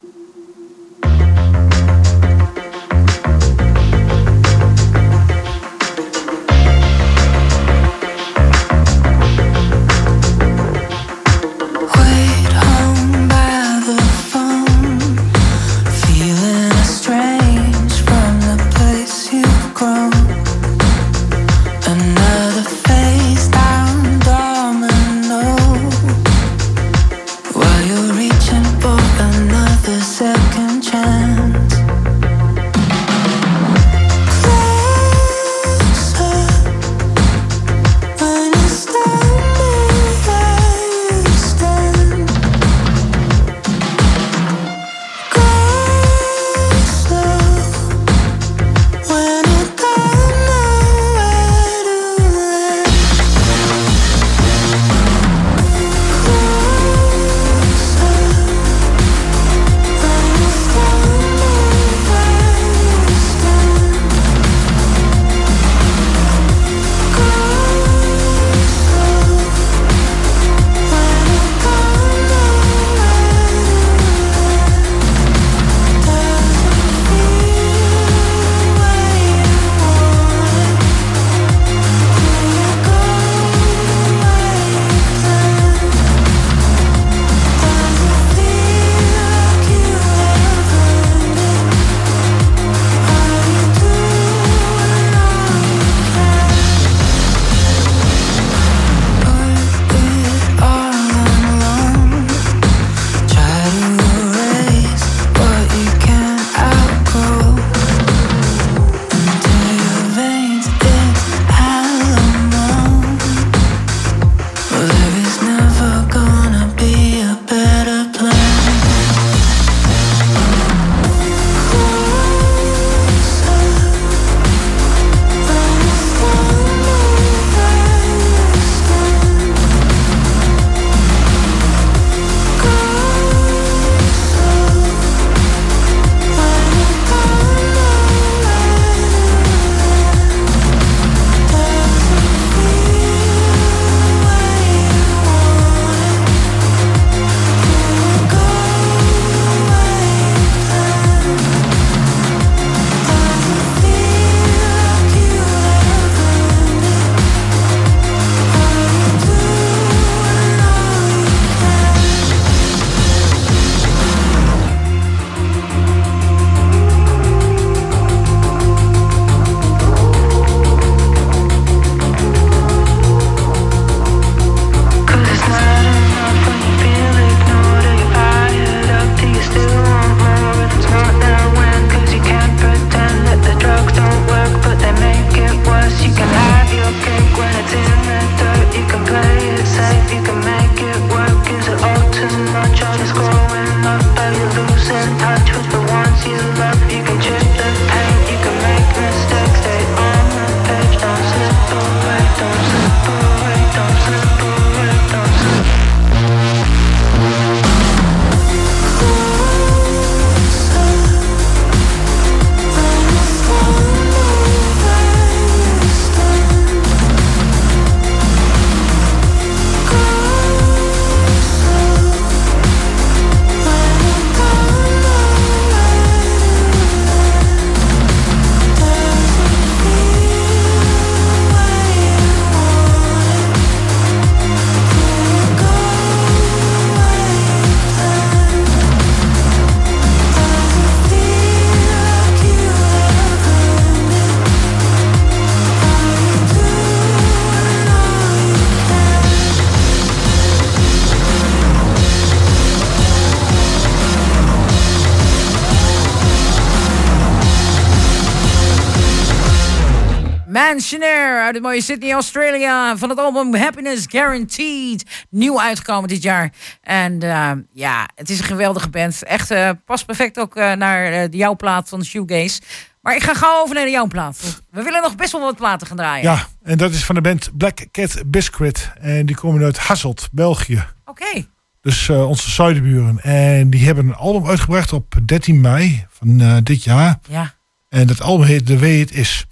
Uit 261.80 261.88
Sydney, 261.88 262.12
Australia. 262.12 262.96
Van 262.96 263.08
het 263.08 263.18
album 263.18 263.54
Happiness 263.54 264.06
Guaranteed. 264.08 265.26
Nieuw 265.30 265.60
uitgekomen 265.60 266.08
dit 266.08 266.22
jaar. 266.22 266.52
En 266.82 267.22
eh, 267.22 267.50
ja, 267.72 268.08
het 268.14 268.30
is 268.30 268.38
een 268.38 268.44
geweldige 268.44 268.88
band. 268.88 269.22
Echt 269.22 269.50
eh, 269.50 269.70
past 269.84 270.06
perfect 270.06 270.38
ook 270.38 270.56
eh, 270.56 270.72
naar 270.72 271.28
jouw 271.28 271.56
plaat 271.56 271.88
van 271.88 272.04
Shoegaze. 272.04 272.60
Maar 273.00 273.16
ik 273.16 273.22
ga 273.22 273.34
gauw 273.34 273.62
over 273.62 273.74
naar 273.74 273.90
jouw 273.90 274.06
plaat. 274.06 274.62
We 274.70 274.82
willen 274.82 275.02
nog 275.02 275.16
best 275.16 275.32
wel 275.32 275.40
wat 275.40 275.56
platen 275.56 275.86
gaan 275.86 275.96
draaien. 275.96 276.30
Ja, 276.30 276.46
en 276.62 276.78
dat 276.78 276.90
is 276.90 277.04
van 277.04 277.14
de 277.14 277.20
band 277.20 277.50
Black 277.56 277.86
Cat 277.90 278.22
Biscuit. 278.26 278.90
En 279.00 279.26
die 279.26 279.36
komen 279.36 279.62
uit 279.62 279.78
Hasselt, 279.78 280.28
België. 280.32 280.84
Oké. 281.04 281.46
Dus 281.80 282.08
onze 282.08 282.50
zuidenburen. 282.50 283.20
En 283.22 283.70
die 283.70 283.84
hebben 283.84 284.06
een 284.06 284.14
album 284.14 284.46
uitgebracht 284.46 284.92
op 284.92 285.14
13 285.24 285.60
mei 285.60 286.06
van 286.10 286.60
dit 286.62 286.84
jaar. 286.84 287.18
Ja. 287.28 287.54
En 287.88 288.06
dat 288.06 288.20
album 288.20 288.46
heet 288.46 288.66
De 288.66 288.78
Way 288.78 289.00
It 289.00 289.12
Is. 289.12 289.46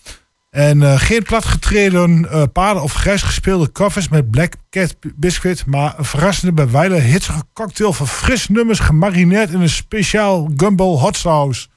En 0.58 0.82
eh, 0.82 1.00
geen 1.00 1.22
platgetreden 1.22 2.28
paarden 2.52 2.82
of 2.82 2.92
grijs 2.92 3.22
gespeelde 3.22 3.72
covers 3.72 4.08
met 4.08 4.30
Black 4.30 4.52
Cat 4.70 4.96
Biscuit. 5.14 5.66
Maar 5.66 5.94
een 5.98 6.04
verrassende, 6.04 6.52
bij 6.52 6.70
wijle 6.70 7.00
hitsige 7.00 7.42
cocktail 7.52 7.92
van 7.92 8.06
fris 8.08 8.48
nummers 8.48 8.78
gemarineerd 8.78 9.50
in 9.50 9.60
een 9.60 9.68
speciaal 9.68 10.50
gumball 10.56 10.96
hot 10.96 11.16
sauce. 11.16 11.68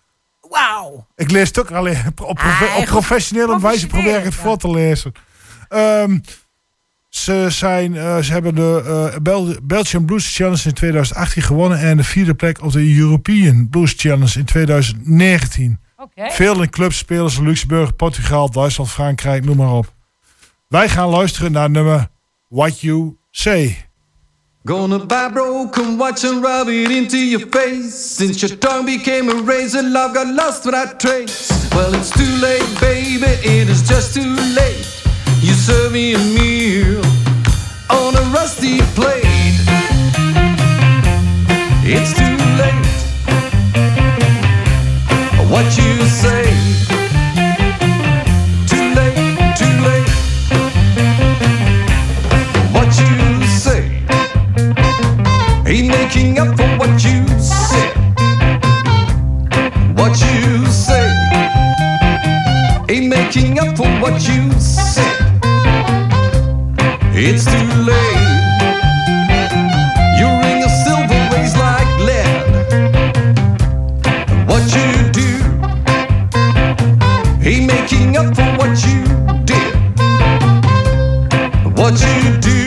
Wauw. 0.49 1.07
Ik 1.15 1.31
lees 1.31 1.47
het 1.47 1.59
ook 1.59 1.71
alleen 1.71 1.97
op, 2.23 2.39
Ah, 2.39 2.61
op 2.77 2.85
professionele 2.85 3.59
wijze 3.59 3.87
probeer 3.87 4.17
ik 4.17 4.23
het 4.23 4.35
voor 4.35 4.57
te 4.57 4.69
lezen. 4.71 5.11
Ehm, 5.69 6.19
ze, 7.09 7.45
zijn, 7.49 7.95
eh, 7.95 8.17
ze 8.17 8.31
hebben 8.31 8.55
de 8.55 9.17
Bel- 9.21 9.55
Belgian 9.63 10.05
Blues 10.05 10.35
Challenge 10.35 10.61
in 10.67 10.73
2018 10.73 11.41
gewonnen. 11.41 11.79
En 11.79 11.97
de 11.97 12.03
vierde 12.03 12.33
plek 12.33 12.61
op 12.63 12.71
de 12.71 12.97
European 12.97 13.69
Blues 13.69 13.93
Challenge 13.97 14.39
in 14.39 14.45
2019. 14.45 15.79
Oké. 16.01 16.31
Veel 16.31 16.61
in 16.61 16.69
clubs 16.69 16.97
spelen 16.97 17.29
ze 17.29 17.43
Luxemburg, 17.43 17.95
Portugal, 17.95 18.51
Duitsland, 18.51 18.89
Frankrijk, 18.89 19.45
noem 19.45 19.57
maar 19.57 19.73
op. 19.73 19.93
Wij 20.67 20.89
gaan 20.89 21.09
luisteren 21.09 21.51
naar 21.51 21.69
nummer 21.69 22.07
What 22.47 22.79
You 22.79 23.17
Say. 23.31 23.85
Gonna 24.63 25.05
buy 25.05 25.29
broken 25.33 25.97
watch 25.97 26.23
and 26.23 26.45
rub 26.45 26.67
it 26.67 26.89
into 26.89 27.17
your 27.17 27.47
face. 27.49 28.15
Since 28.15 28.45
your 28.45 28.57
tongue 28.57 28.85
became 28.85 29.31
a 29.31 29.43
razor, 29.45 29.83
love 29.83 30.13
got 30.13 30.27
lost 30.35 30.63
without 30.63 30.99
trace. 30.99 31.67
Well, 31.75 31.93
it's 31.93 32.09
too 32.09 32.39
late, 32.39 32.79
baby, 32.79 33.31
it 33.43 33.69
is 33.69 33.81
just 33.87 34.13
too 34.13 34.35
late. 34.55 34.85
You 35.41 35.53
serve 35.53 35.91
me 35.91 36.13
a 36.13 36.19
meal 36.19 37.01
on 37.89 38.15
a 38.15 38.21
rusty 38.33 38.81
plate. 38.93 39.59
It's 41.83 42.13
too 42.13 42.30
What 45.51 45.67
you 45.77 45.91
say? 46.21 46.43
Too 48.71 48.85
late, 48.97 49.17
too 49.59 49.75
late. 49.87 50.09
What 52.75 52.89
you 53.01 53.13
say? 53.63 53.81
Ain't 55.67 55.89
making 55.89 56.39
up 56.39 56.55
for 56.57 56.69
what 56.79 57.03
you 57.03 57.27
said. 57.39 57.93
What 59.95 60.19
you 60.21 60.65
say 60.67 61.21
ain't 62.91 63.07
making 63.07 63.57
up 63.59 63.77
for 63.77 63.87
what 64.01 64.15
you 64.27 64.51
said. 64.59 65.17
It's 67.13 67.45
too 67.45 67.81
late. 67.83 68.10
Up 78.21 78.35
for 78.35 78.49
what 78.59 78.73
you 78.85 79.01
did. 79.45 79.73
What 81.77 81.95
you 82.05 82.37
do 82.49 82.61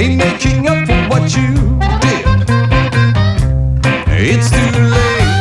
ain't 0.00 0.16
making 0.18 0.66
up 0.66 0.80
for 0.88 1.00
what 1.10 1.24
you 1.36 1.50
did. 2.04 2.24
It's 4.30 4.50
too 4.50 4.70
late. 4.96 5.32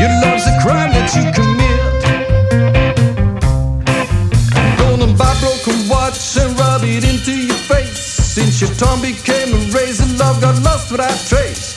Your 0.00 0.12
love's 0.22 0.46
a 0.46 0.54
crime 0.62 0.90
that 0.96 1.08
you 1.16 1.24
commit. 1.38 2.02
Gonna 4.78 5.08
buy 5.16 5.34
broken 5.40 5.88
watch 5.88 6.36
and 6.36 6.58
rub 6.58 6.82
it 6.84 7.04
into 7.04 7.32
your 7.32 7.62
face. 7.72 7.98
Since 8.34 8.60
your 8.60 8.70
tongue 8.74 9.02
became 9.02 9.52
a 9.54 9.60
razor, 9.74 10.06
love 10.16 10.40
got 10.40 10.62
lost 10.62 10.92
without 10.92 11.18
trace. 11.26 11.71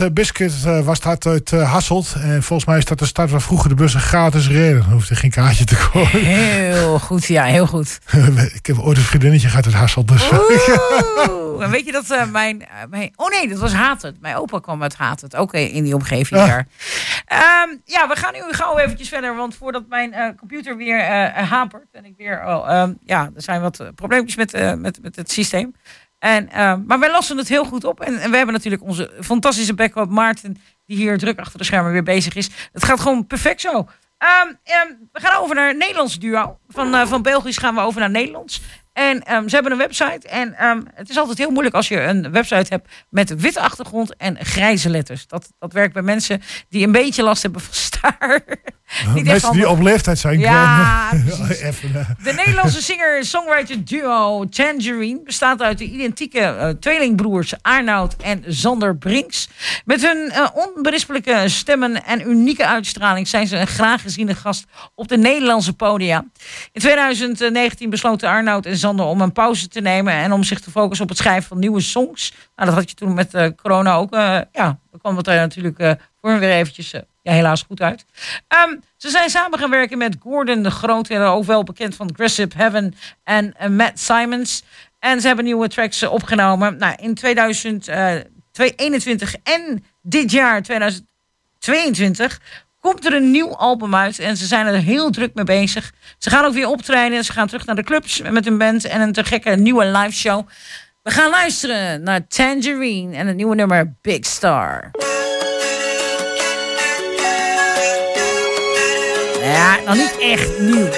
Eh, 0.00 0.06
Biscuit 0.12 0.62
eh, 0.66 0.80
was 0.80 1.00
dat 1.00 1.26
uit 1.26 1.52
eh, 1.52 1.72
Hasselt. 1.72 2.14
En 2.20 2.42
volgens 2.42 2.68
mij 2.68 2.78
is 2.78 2.84
dat 2.84 2.98
de 2.98 3.06
stad 3.06 3.30
waar 3.30 3.40
vroeger 3.40 3.68
de 3.68 3.74
bussen 3.74 4.00
gratis 4.00 4.48
reden. 4.48 4.80
Dan 4.80 4.92
hoefde 4.92 5.14
geen 5.14 5.30
kaartje 5.30 5.64
te 5.64 5.88
kopen. 5.92 6.20
Heel 6.20 6.98
goed, 6.98 7.24
ja, 7.24 7.44
heel 7.44 7.66
goed. 7.66 8.00
ik 8.54 8.66
heb 8.66 8.78
ooit 8.78 8.96
een 8.96 9.02
vriendinnetje 9.02 9.48
gehad 9.48 9.64
uit 9.64 9.74
Hasselt. 9.74 10.08
Dus 10.08 10.30
Oeh, 11.30 11.64
en 11.64 11.70
weet 11.70 11.86
je 11.86 11.92
dat 11.92 12.30
mijn, 12.30 12.66
mijn... 12.90 13.12
Oh 13.16 13.28
nee, 13.28 13.48
dat 13.48 13.58
was 13.58 13.72
Hatert. 13.72 14.20
Mijn 14.20 14.36
opa 14.36 14.58
kwam 14.58 14.82
uit 14.82 14.96
Hatert. 14.96 15.36
Ook 15.36 15.52
in 15.52 15.84
die 15.84 15.94
omgeving 15.94 16.40
Ah. 16.40 16.46
daar. 16.46 16.66
Ehm, 17.26 17.76
ja, 17.84 18.08
we 18.08 18.16
gaan 18.16 18.32
nu 18.32 18.40
gauw 18.50 18.78
eventjes 18.78 19.08
verder. 19.08 19.36
Want 19.36 19.56
voordat 19.56 19.82
mijn 19.88 20.36
computer 20.36 20.76
weer 20.76 21.00
hapert... 21.32 21.88
en 21.92 22.04
ik 22.04 22.14
weer... 22.16 22.44
Oh, 22.46 22.88
ja, 23.04 23.30
er 23.34 23.42
zijn 23.42 23.60
wat 23.60 23.84
probleempjes 23.94 24.36
met, 24.36 24.78
met, 24.78 24.98
met 25.02 25.16
het 25.16 25.30
systeem. 25.30 25.74
En, 26.24 26.50
ehm, 26.50 26.80
maar 26.86 26.98
wij 26.98 27.10
lossen 27.10 27.36
het 27.36 27.48
heel 27.48 27.64
goed 27.64 27.84
op. 27.84 28.00
En, 28.00 28.30
we 28.30 28.36
hebben 28.36 28.54
natuurlijk 28.54 28.82
onze 28.82 29.10
fantastische 29.20 29.74
backup 29.74 30.10
Maarten... 30.10 30.56
die 30.86 30.96
hier 30.96 31.18
druk 31.18 31.38
achter 31.38 31.58
de 31.58 31.64
schermen 31.64 31.92
weer 31.92 32.02
bezig 32.02 32.34
is. 32.34 32.50
Het 32.72 32.84
gaat 32.84 33.00
gewoon 33.00 33.26
perfect 33.26 33.60
zo. 33.60 33.88
Ehm, 34.18 34.52
ehm, 34.62 34.88
we 35.12 35.20
gaan 35.20 35.42
over 35.42 35.54
naar 35.54 35.68
het 35.68 35.76
Nederlands 35.76 36.18
duo. 36.18 36.58
Van, 36.68 36.94
eh, 36.94 37.06
van 37.06 37.22
Belgisch 37.22 37.58
gaan 37.58 37.74
we 37.74 37.80
over 37.80 38.00
naar 38.00 38.10
Nederlands. 38.10 38.60
En 38.92 39.22
ehm, 39.22 39.48
ze 39.48 39.54
hebben 39.54 39.72
een 39.72 39.78
website. 39.78 40.28
En 40.28 40.54
het 40.94 41.10
is 41.10 41.18
altijd 41.18 41.38
heel 41.38 41.50
moeilijk 41.50 41.74
als 41.74 41.88
je 41.88 42.00
een 42.00 42.32
website 42.32 42.66
hebt 42.68 42.88
met 43.08 43.40
witte 43.40 43.60
achtergrond 43.60 44.16
en 44.16 44.44
grijze 44.44 44.90
letters. 44.90 45.26
Dat, 45.26 45.52
dat 45.58 45.72
werkt 45.72 45.92
bij 45.92 46.02
mensen 46.02 46.42
die 46.68 46.86
een 46.86 46.92
beetje 46.92 47.22
last 47.22 47.42
hebben 47.42 47.60
van 47.60 47.74
staar. 47.90 48.44
Echt 49.00 49.24
Mensen 49.24 49.52
die 49.52 49.68
op 49.68 49.80
leeftijd 49.80 50.18
zijn. 50.18 50.38
Ja, 50.38 51.10
precies. 51.26 51.60
even, 51.60 51.94
eh, 51.94 52.24
De 52.24 52.32
Nederlandse 52.32 52.82
singer-songwriter 52.82 53.84
duo 53.84 54.48
Tangerine 54.48 55.20
bestaat 55.24 55.62
uit 55.62 55.78
de 55.78 55.84
identieke 55.84 56.38
eh, 56.38 56.68
tweelingbroers 56.68 57.54
Arnoud 57.62 58.16
en 58.16 58.44
Zander 58.46 58.96
Brinks. 58.96 59.48
Met 59.84 60.06
hun 60.06 60.30
eh, 60.30 60.46
onberispelijke 60.54 61.42
stemmen 61.48 62.04
en 62.04 62.28
unieke 62.28 62.66
uitstraling 62.66 63.28
zijn 63.28 63.46
ze 63.46 63.56
een 63.56 63.66
graag 63.66 64.02
geziene 64.02 64.34
gast 64.34 64.64
op 64.94 65.08
de 65.08 65.16
Nederlandse 65.16 65.72
podia. 65.72 66.24
In 66.72 66.80
2019 66.80 67.90
besloten 67.90 68.28
Arnoud 68.28 68.66
en 68.66 68.76
Zander 68.76 69.06
om 69.06 69.20
een 69.20 69.32
pauze 69.32 69.68
te 69.68 69.80
nemen 69.80 70.12
en 70.12 70.32
om 70.32 70.44
zich 70.44 70.60
te 70.60 70.70
focussen 70.70 71.04
op 71.04 71.10
het 71.10 71.18
schrijven 71.18 71.48
van 71.48 71.58
nieuwe 71.58 71.80
songs. 71.80 72.32
Nou, 72.56 72.68
dat 72.68 72.78
had 72.78 72.90
je 72.90 72.96
toen 72.96 73.14
met 73.14 73.52
corona 73.62 73.94
ook. 73.94 74.14
ja, 74.52 74.78
dan 74.94 75.02
kwam 75.02 75.16
het 75.16 75.26
er 75.26 75.36
natuurlijk 75.36 75.78
eh, 75.78 75.92
voor 76.20 76.30
hen 76.30 76.38
weer 76.38 76.50
eventjes 76.50 76.92
eh, 76.92 77.00
ja, 77.22 77.32
helaas 77.32 77.62
goed 77.62 77.80
uit. 77.80 78.04
Ehm, 78.48 78.76
ze 78.96 79.08
zijn 79.08 79.30
samen 79.30 79.58
gaan 79.58 79.70
werken 79.70 79.98
met 79.98 80.16
Gordon 80.20 80.62
de 80.62 80.70
Groot, 80.70 81.08
eh, 81.08 81.34
ook 81.34 81.44
wel 81.44 81.62
bekend 81.62 81.94
van 81.94 82.10
Aggressive 82.10 82.56
Heaven 82.56 82.94
en 83.24 83.54
Matt 83.76 83.98
Simons. 83.98 84.62
En 84.98 85.20
ze 85.20 85.26
hebben 85.26 85.44
nieuwe 85.44 85.68
tracks 85.68 86.02
opgenomen. 86.02 86.76
Nou, 86.76 86.94
in 87.00 87.14
2021 87.14 89.34
en 89.42 89.84
dit 90.02 90.30
jaar 90.30 90.62
2022 90.62 92.40
komt 92.80 93.06
er 93.06 93.14
een 93.14 93.30
nieuw 93.30 93.56
album 93.56 93.94
uit. 93.94 94.18
En 94.18 94.36
ze 94.36 94.46
zijn 94.46 94.66
er 94.66 94.74
heel 94.74 95.10
druk 95.10 95.34
mee 95.34 95.44
bezig. 95.44 95.92
Ze 96.18 96.30
gaan 96.30 96.44
ook 96.44 96.54
weer 96.54 96.68
optreden. 96.68 97.24
Ze 97.24 97.32
gaan 97.32 97.46
terug 97.46 97.66
naar 97.66 97.76
de 97.76 97.82
clubs 97.82 98.22
met 98.22 98.44
hun 98.44 98.58
band 98.58 98.84
en 98.84 99.00
een 99.00 99.12
te 99.12 99.24
gekke 99.24 99.50
nieuwe 99.50 99.84
live 99.84 100.12
show. 100.12 100.46
We 101.04 101.10
gaan 101.10 101.30
luisteren 101.30 102.02
naar 102.02 102.26
Tangerine 102.26 103.16
en 103.16 103.26
het 103.26 103.36
nieuwe 103.36 103.54
nummer 103.54 103.94
Big 104.02 104.24
Star. 104.26 104.90
Ja, 109.42 109.80
nog 109.86 109.94
niet 109.94 110.16
echt 110.20 110.60
nieuw. 110.60 110.88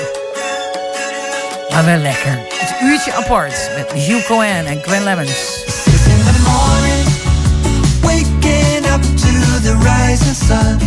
Maar 1.70 1.84
wel 1.84 1.98
lekker. 1.98 2.38
Het 2.48 2.74
uurtje 2.82 3.12
apart 3.12 3.70
met 3.76 3.92
Hugh 3.92 4.26
Cohen 4.26 4.66
en 4.66 4.82
Gwen 4.82 5.04
morning, 5.04 5.26
waking 8.00 8.86
up 8.86 9.02
to 9.02 9.60
the 9.62 9.76
rising 9.82 10.36
sun. 10.36 10.85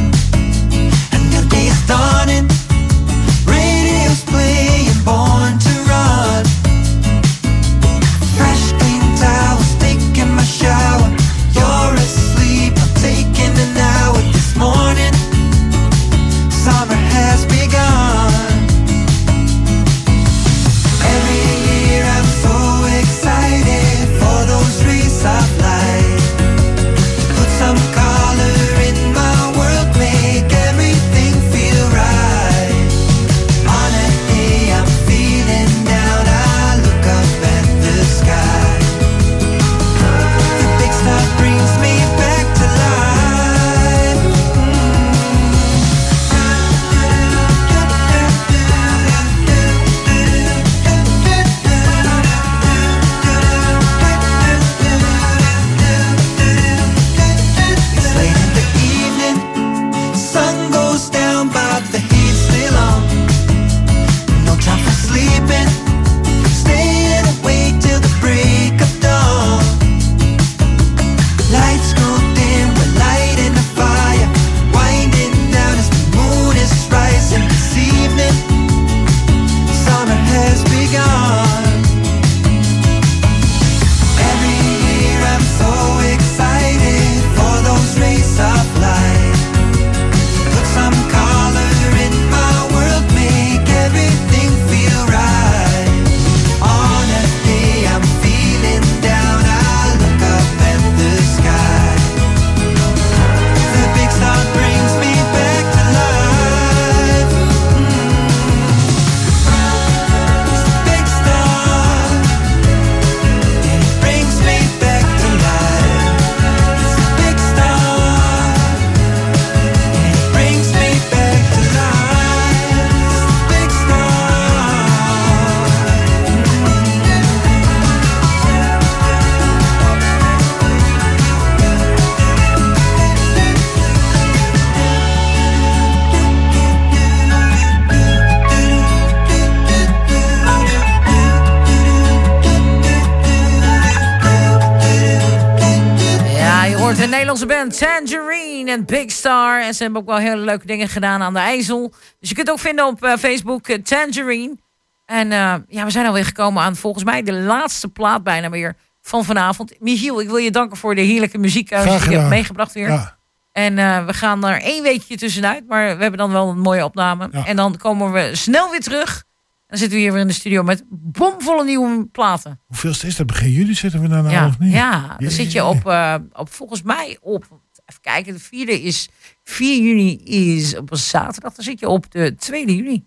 Nederlandse 147.46 147.80
band 147.80 148.08
Tangerine 148.08 148.72
en 148.72 148.86
Big 148.86 149.12
Star. 149.12 149.62
En 149.62 149.74
ze 149.74 149.84
hebben 149.84 150.02
ook 150.02 150.08
wel 150.08 150.18
hele 150.18 150.42
leuke 150.42 150.66
dingen 150.66 150.88
gedaan 150.88 151.22
aan 151.22 151.34
de 151.34 151.40
IJssel. 151.40 151.94
Dus 152.20 152.30
je 152.30 152.36
kunt 152.36 152.50
ook 152.50 152.60
vinden 152.60 152.86
op 152.86 153.04
eh, 153.04 153.18
Facebook 153.18 153.68
eh, 153.68 153.82
Tangerine. 153.82 154.58
En 155.06 155.32
eh, 155.32 155.56
ja, 155.68 155.86
we 155.86 155.90
zijn 155.90 156.06
alweer 156.06 156.26
gekomen 156.26 156.64
aan 156.64 156.76
volgens 156.76 157.04
mij 157.04 157.24
de 157.24 157.34
laatste 157.34 157.88
plaat 157.88 158.24
bijna 158.24 158.50
weer 158.50 158.76
van 159.02 159.26
vanavond. 159.26 159.74
Michiel, 159.80 160.22
ik 160.22 160.28
wil 160.28 160.38
je 160.38 160.52
danken 160.52 160.78
voor 160.78 160.96
de 160.96 161.02
heerlijke 161.02 161.38
muziek 161.38 161.70
die 161.70 161.80
je 161.80 162.18
hebt 162.18 162.30
meegebracht 162.30 162.74
weer. 162.74 162.90
ja. 162.90 163.18
En 163.52 163.76
we 164.06 164.14
gaan 164.14 164.46
er 164.46 164.62
één 164.62 164.84
weekje 164.84 165.18
tussenuit, 165.18 165.68
maar 165.68 165.96
we 165.98 166.02
hebben 166.02 166.20
dan 166.20 166.32
wel 166.32 166.50
een 166.50 166.60
mooie 166.60 166.84
opname. 166.84 167.30
Ja. 167.32 167.46
En 167.46 167.56
dan 167.56 167.78
komen 167.78 168.12
we 168.12 168.36
snel 168.36 168.70
weer 168.70 168.80
terug. 168.80 169.24
Dan 169.70 169.78
zitten 169.78 169.98
we 169.98 170.04
hier 170.04 170.12
weer 170.14 170.22
in 170.22 170.28
de 170.28 170.34
studio 170.34 170.64
met 170.64 170.84
bomvolle 170.90 171.64
nieuwe 171.64 172.06
platen. 172.06 172.60
Hoeveelste 172.68 173.08
is 173.08 173.16
dat? 173.16 173.28
Begin 173.28 173.52
juli 173.52 173.74
zitten 173.76 174.02
we 174.02 174.08
daar 174.08 174.22
nou 174.24 174.34
Ja, 174.34 174.48
of 174.48 174.60
niet? 174.60 174.72
ja 174.74 175.16
dan 175.20 175.32
zit 175.32 175.52
je 175.52 175.64
op, 175.66 175.86
eh, 175.88 176.16
op, 176.34 176.54
volgens 176.54 176.82
mij 176.82 177.18
op, 177.22 177.44
even 177.86 178.02
kijken, 178.02 178.34
de 178.34 178.40
vierde 178.40 178.82
is, 178.82 179.10
4 179.44 179.82
juni 179.84 180.16
is 180.24 180.78
op 180.78 180.92
een 180.92 180.98
zaterdag. 180.98 181.54
Dan 181.54 181.64
zit 181.64 181.80
je 181.80 181.88
op 181.90 182.12
de 182.12 182.36
2 182.36 182.76
juni. 182.76 183.06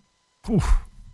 Oeh, 0.50 0.64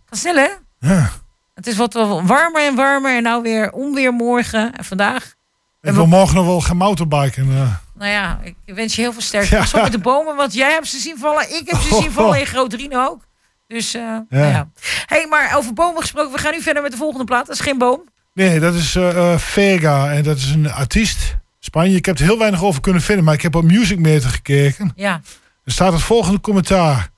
Gaat 0.05 0.19
snel 0.19 0.35
hè? 0.35 0.47
ja. 0.79 1.09
Het 1.53 1.67
is 1.67 1.75
wat 1.75 1.93
warmer 1.93 2.65
en 2.67 2.75
warmer 2.75 3.15
en 3.17 3.23
nou 3.23 3.41
weer 3.41 3.71
onweer 3.71 4.13
morgen 4.13 4.73
en 4.75 4.83
vandaag. 4.85 5.33
Ik 5.81 5.93
wil 5.93 6.05
morgen 6.07 6.35
nog 6.35 6.45
wel 6.45 6.61
gaan 6.61 6.77
motorbiken. 6.77 7.43
eh. 7.51 7.73
Nou 7.97 8.11
ja, 8.11 8.39
ik 8.43 8.55
wens 8.75 8.95
je 8.95 9.01
heel 9.01 9.11
veel 9.13 9.21
sterkte. 9.21 9.55
Ja. 9.55 9.59
Pas 9.61 9.73
op 9.73 9.81
met 9.81 9.91
de 9.91 9.99
bomen, 9.99 10.35
want 10.35 10.53
jij 10.53 10.71
hebt 10.71 10.87
ze 10.87 10.97
zien 10.99 11.17
vallen. 11.17 11.55
Ik 11.57 11.69
heb 11.69 11.79
ze 11.79 11.95
zien 12.01 12.11
vallen 12.11 12.39
in 12.39 12.45
Groot-Rino 12.45 13.05
ook. 13.05 13.27
Dus, 13.75 13.93
eh 13.93 14.01
ja. 14.29 14.49
ja. 14.49 14.69
hey, 15.05 15.27
maar 15.27 15.57
over 15.57 15.73
bomen 15.73 16.01
gesproken. 16.01 16.31
We 16.31 16.37
gaan 16.37 16.51
nu 16.51 16.61
verder 16.61 16.81
met 16.81 16.91
de 16.91 16.97
volgende 16.97 17.25
plaat. 17.25 17.45
Dat 17.45 17.55
is 17.55 17.61
geen 17.61 17.77
boom. 17.77 18.03
Nee, 18.33 18.59
dat 18.59 18.73
is 18.73 18.95
eh, 18.95 19.33
eh, 19.33 19.39
Vega 19.39 20.11
en 20.11 20.23
dat 20.23 20.37
is 20.37 20.49
een 20.51 20.71
artiest. 20.71 21.37
Spanje. 21.59 21.95
Ik 21.95 22.05
heb 22.05 22.17
er 22.17 22.23
heel 22.23 22.37
weinig 22.37 22.63
over 22.63 22.81
kunnen 22.81 23.01
vinden, 23.01 23.25
maar 23.25 23.33
ik 23.33 23.41
heb 23.41 23.55
op 23.55 23.63
Music 23.63 23.99
Meter 23.99 24.29
gekeken. 24.29 24.91
Ja. 24.95 25.21
Er 25.63 25.71
staat 25.71 25.93
het 25.93 26.01
volgende 26.01 26.39
commentaar. 26.39 27.09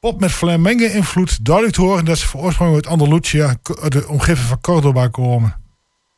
Pop 0.00 0.20
met 0.20 0.32
flamenco 0.32 0.84
invloed. 0.84 1.44
Duidelijk 1.44 1.74
te 1.74 1.82
horen 1.82 2.04
dat 2.04 2.18
ze 2.18 2.28
van 2.28 2.40
oorsprong 2.40 2.74
uit 2.74 2.86
Andalusia, 2.86 3.56
de 3.88 4.08
omgeving 4.08 4.46
van 4.46 4.60
Cordoba 4.60 5.08
komen. 5.08 5.60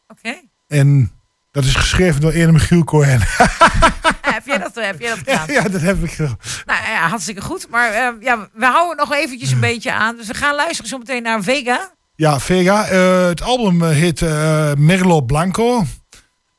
Oké. 0.08 0.34
En 0.68 1.12
dat 1.50 1.64
is 1.64 1.74
geschreven 1.74 2.20
door 2.20 2.32
ene 2.32 2.52
Michiel 2.52 2.84
Cohen. 2.84 3.20
heb, 4.34 4.46
jij 4.46 4.58
dat, 4.58 4.74
heb 4.74 5.00
jij 5.00 5.08
dat 5.08 5.18
gedaan? 5.18 5.46
Ja, 5.52 5.62
dat 5.62 5.80
heb 5.80 6.02
ik 6.04 6.10
gedaan. 6.12 6.36
Nou 6.66 6.78
ja, 6.90 7.08
hartstikke 7.08 7.40
goed. 7.40 7.66
Maar 7.70 7.90
eh, 7.92 8.08
ja, 8.20 8.48
we 8.52 8.66
houden 8.66 8.96
nog 8.96 9.12
eventjes 9.14 9.50
een 9.50 9.60
beetje 9.70 9.92
aan. 9.92 10.16
Dus 10.16 10.26
we 10.26 10.34
gaan 10.34 10.54
luisteren 10.54 10.88
zo 10.88 10.98
meteen 10.98 11.22
naar 11.22 11.42
Vega. 11.42 11.92
Ja, 12.16 12.40
Vega. 12.40 12.86
eh, 12.86 13.26
het 13.26 13.42
album 13.42 13.82
heet 13.84 14.22
eh, 14.22 14.72
Merlo 14.76 15.20
Blanco. 15.20 15.84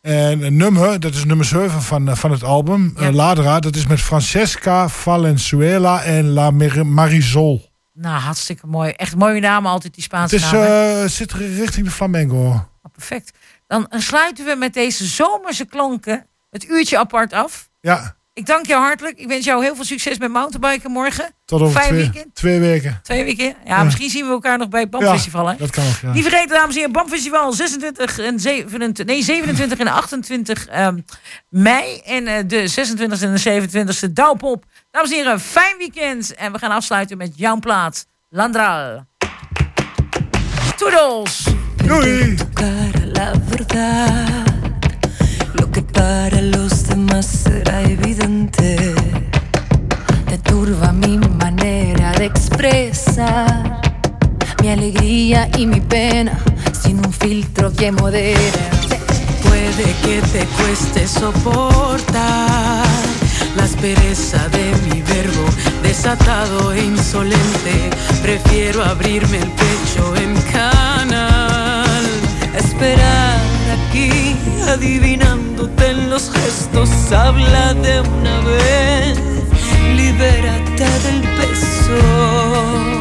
En 0.01 0.41
een 0.41 0.57
nummer, 0.57 0.99
dat 0.99 1.13
is 1.13 1.25
nummer 1.25 1.45
7 1.45 1.81
van, 1.81 2.17
van 2.17 2.31
het 2.31 2.43
album. 2.43 2.93
Ja. 2.99 3.11
Ladra, 3.11 3.59
dat 3.59 3.75
is 3.75 3.87
met 3.87 4.01
Francesca 4.01 4.89
Valenzuela 4.89 6.03
en 6.03 6.25
La 6.29 6.51
Mer- 6.51 6.85
Marisol. 6.85 7.69
Nou, 7.93 8.19
hartstikke 8.19 8.67
mooi. 8.67 8.91
Echt 8.91 9.15
mooie 9.15 9.39
namen 9.39 9.71
altijd, 9.71 9.93
die 9.93 10.03
Het 10.03 10.13
Spaanse 10.13 10.35
is, 10.35 10.51
namen. 10.51 11.01
eh, 11.03 11.07
zit 11.09 11.31
richting 11.33 11.85
de 11.85 11.91
flamenco. 11.91 12.35
Oh, 12.35 12.59
perfect. 12.91 13.31
Dan 13.67 13.87
sluiten 13.89 14.45
we 14.45 14.55
met 14.55 14.73
deze 14.73 15.05
zomerse 15.05 15.65
klonken 15.65 16.25
het 16.55 16.69
uurtje 16.69 16.97
apart 16.97 17.33
af. 17.33 17.69
Ja, 17.81 18.15
Ik 18.33 18.45
dank 18.45 18.65
jou 18.65 18.81
hartelijk. 18.83 19.17
Ik 19.19 19.27
wens 19.27 19.45
jou 19.45 19.63
heel 19.63 19.75
veel 19.75 19.83
succes 19.83 20.17
met 20.17 20.31
mountainbiken 20.31 20.91
morgen. 20.91 21.31
tot 21.45 21.61
over 21.61 21.75
Fijn 21.81 21.87
twee, 21.89 22.01
weekend. 22.01 22.35
twee 22.35 22.59
weken. 22.59 22.99
Twee 23.03 23.23
weken. 23.23 23.55
Ja, 23.65 23.83
misschien 23.83 24.09
zien 24.09 24.25
we 24.25 24.31
elkaar 24.31 24.57
nog 24.57 24.69
bij 24.69 24.81
het 24.81 24.89
BAM-festival. 24.89 25.45
hè? 25.45 25.51
Ja, 25.51 25.57
dat 25.57 25.69
kan 25.69 25.83
ook, 25.87 25.93
ja. 26.01 26.11
Niet 26.11 26.23
vergeten, 26.23 26.49
dames 26.49 26.69
en 26.69 26.75
heren, 26.75 26.91
BAM-festival 26.91 27.53
26 27.53 28.19
en 28.19 28.39
27, 28.39 29.05
nee, 29.05 29.23
27 29.23 29.77
en 29.79 29.87
28 29.87 30.67
ehm, 30.67 30.99
mei. 31.49 31.99
En 32.05 32.27
eh, 32.27 32.43
de 32.47 32.67
26 32.67 33.21
en 33.21 33.35
de 33.35 33.69
27e 34.09 34.11
Douwpop. 34.13 34.65
Dames 34.91 35.09
en 35.11 35.15
heren, 35.17 35.39
fijn 35.39 35.77
weekend. 35.77 36.33
En 36.35 36.51
we 36.51 36.57
gaan 36.57 36.71
afsluiten 36.71 37.17
met 37.17 37.31
jouw 37.35 37.59
plaat, 37.59 38.05
Landral. 38.29 39.05
Toedels! 40.77 41.43
Doei! 41.85 42.35
Que 45.75 45.81
para 45.81 46.41
los 46.41 46.87
demás 46.87 47.25
será 47.25 47.81
evidente. 47.81 48.77
Te 50.25 50.37
turba 50.37 50.93
mi 50.93 51.17
manera 51.17 52.13
de 52.13 52.27
expresar 52.27 53.81
mi 54.61 54.69
alegría 54.69 55.49
y 55.57 55.65
mi 55.65 55.81
pena 55.81 56.39
sin 56.71 57.05
un 57.05 57.11
filtro 57.11 57.73
que 57.73 57.91
modere. 57.91 58.51
Puede 59.43 59.87
que 60.05 60.21
te 60.31 60.45
cueste 60.57 61.09
soportar 61.09 62.85
la 63.57 63.63
aspereza 63.65 64.47
de 64.47 64.71
mi 64.87 65.01
verbo 65.01 65.45
desatado 65.83 66.71
e 66.71 66.85
insolente. 66.85 67.89
Prefiero 68.21 68.81
abrirme 68.81 69.39
el 69.39 69.51
pecho 69.51 70.15
en 70.15 70.41
canal. 70.53 72.05
Esperar 72.55 73.41
aquí, 73.75 74.37
en 75.65 76.09
los 76.09 76.31
gestos, 76.31 76.89
habla 77.11 77.73
de 77.73 78.01
una 78.01 78.39
vez, 78.41 79.19
libérate 79.95 80.85
del 81.03 81.21
peso. 81.37 82.94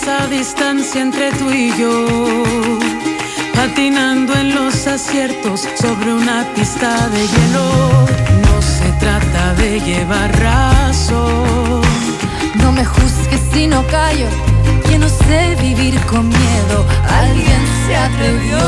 Esa 0.00 0.26
distancia 0.28 1.00
entre 1.00 1.32
tú 1.32 1.50
y 1.50 1.76
yo. 1.76 2.06
Patinando 3.54 4.32
en 4.34 4.54
los 4.54 4.86
aciertos 4.86 5.66
sobre 5.80 6.12
una 6.12 6.46
pista 6.54 7.08
de 7.08 7.20
hielo. 7.32 7.66
No 8.46 8.62
se 8.62 8.90
trata 9.00 9.54
de 9.54 9.80
llevar 9.80 10.30
razón. 10.38 11.82
No 12.62 12.72
me 12.72 12.84
juzgues 12.84 13.40
si 13.52 13.66
no 13.66 13.84
callo, 13.86 14.28
que 14.88 14.98
no 14.98 15.08
sé 15.08 15.56
vivir 15.60 15.98
con 16.06 16.28
miedo. 16.28 16.76
Alguien 17.22 17.62
se 17.86 17.96
atrevió 17.96 18.60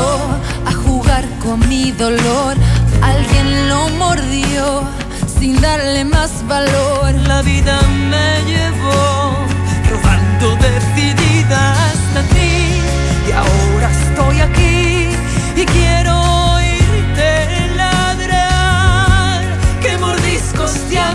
a 0.65 0.73
jugar 0.85 1.25
con 1.43 1.57
mi 1.69 1.91
dolor, 1.91 2.55
alguien 3.01 3.69
lo 3.69 3.89
mordió 4.03 4.83
sin 5.39 5.59
darle 5.61 6.03
más 6.03 6.31
valor. 6.47 7.13
La 7.27 7.41
vida 7.41 7.79
me 8.09 8.27
llevó 8.51 9.40
decidida 10.73 11.59
hasta 11.87 12.21
ti. 12.33 12.53
Y 13.27 13.31
ahora 13.31 13.87
estoy 13.99 14.39
aquí 14.39 15.09
y 15.61 15.65
quiero 15.65 16.13
oírte 16.55 17.29
ladrar. 17.75 19.41
Que 19.81 19.97
mordiscos 19.97 20.73
te 20.89 20.99
ha 20.99 21.13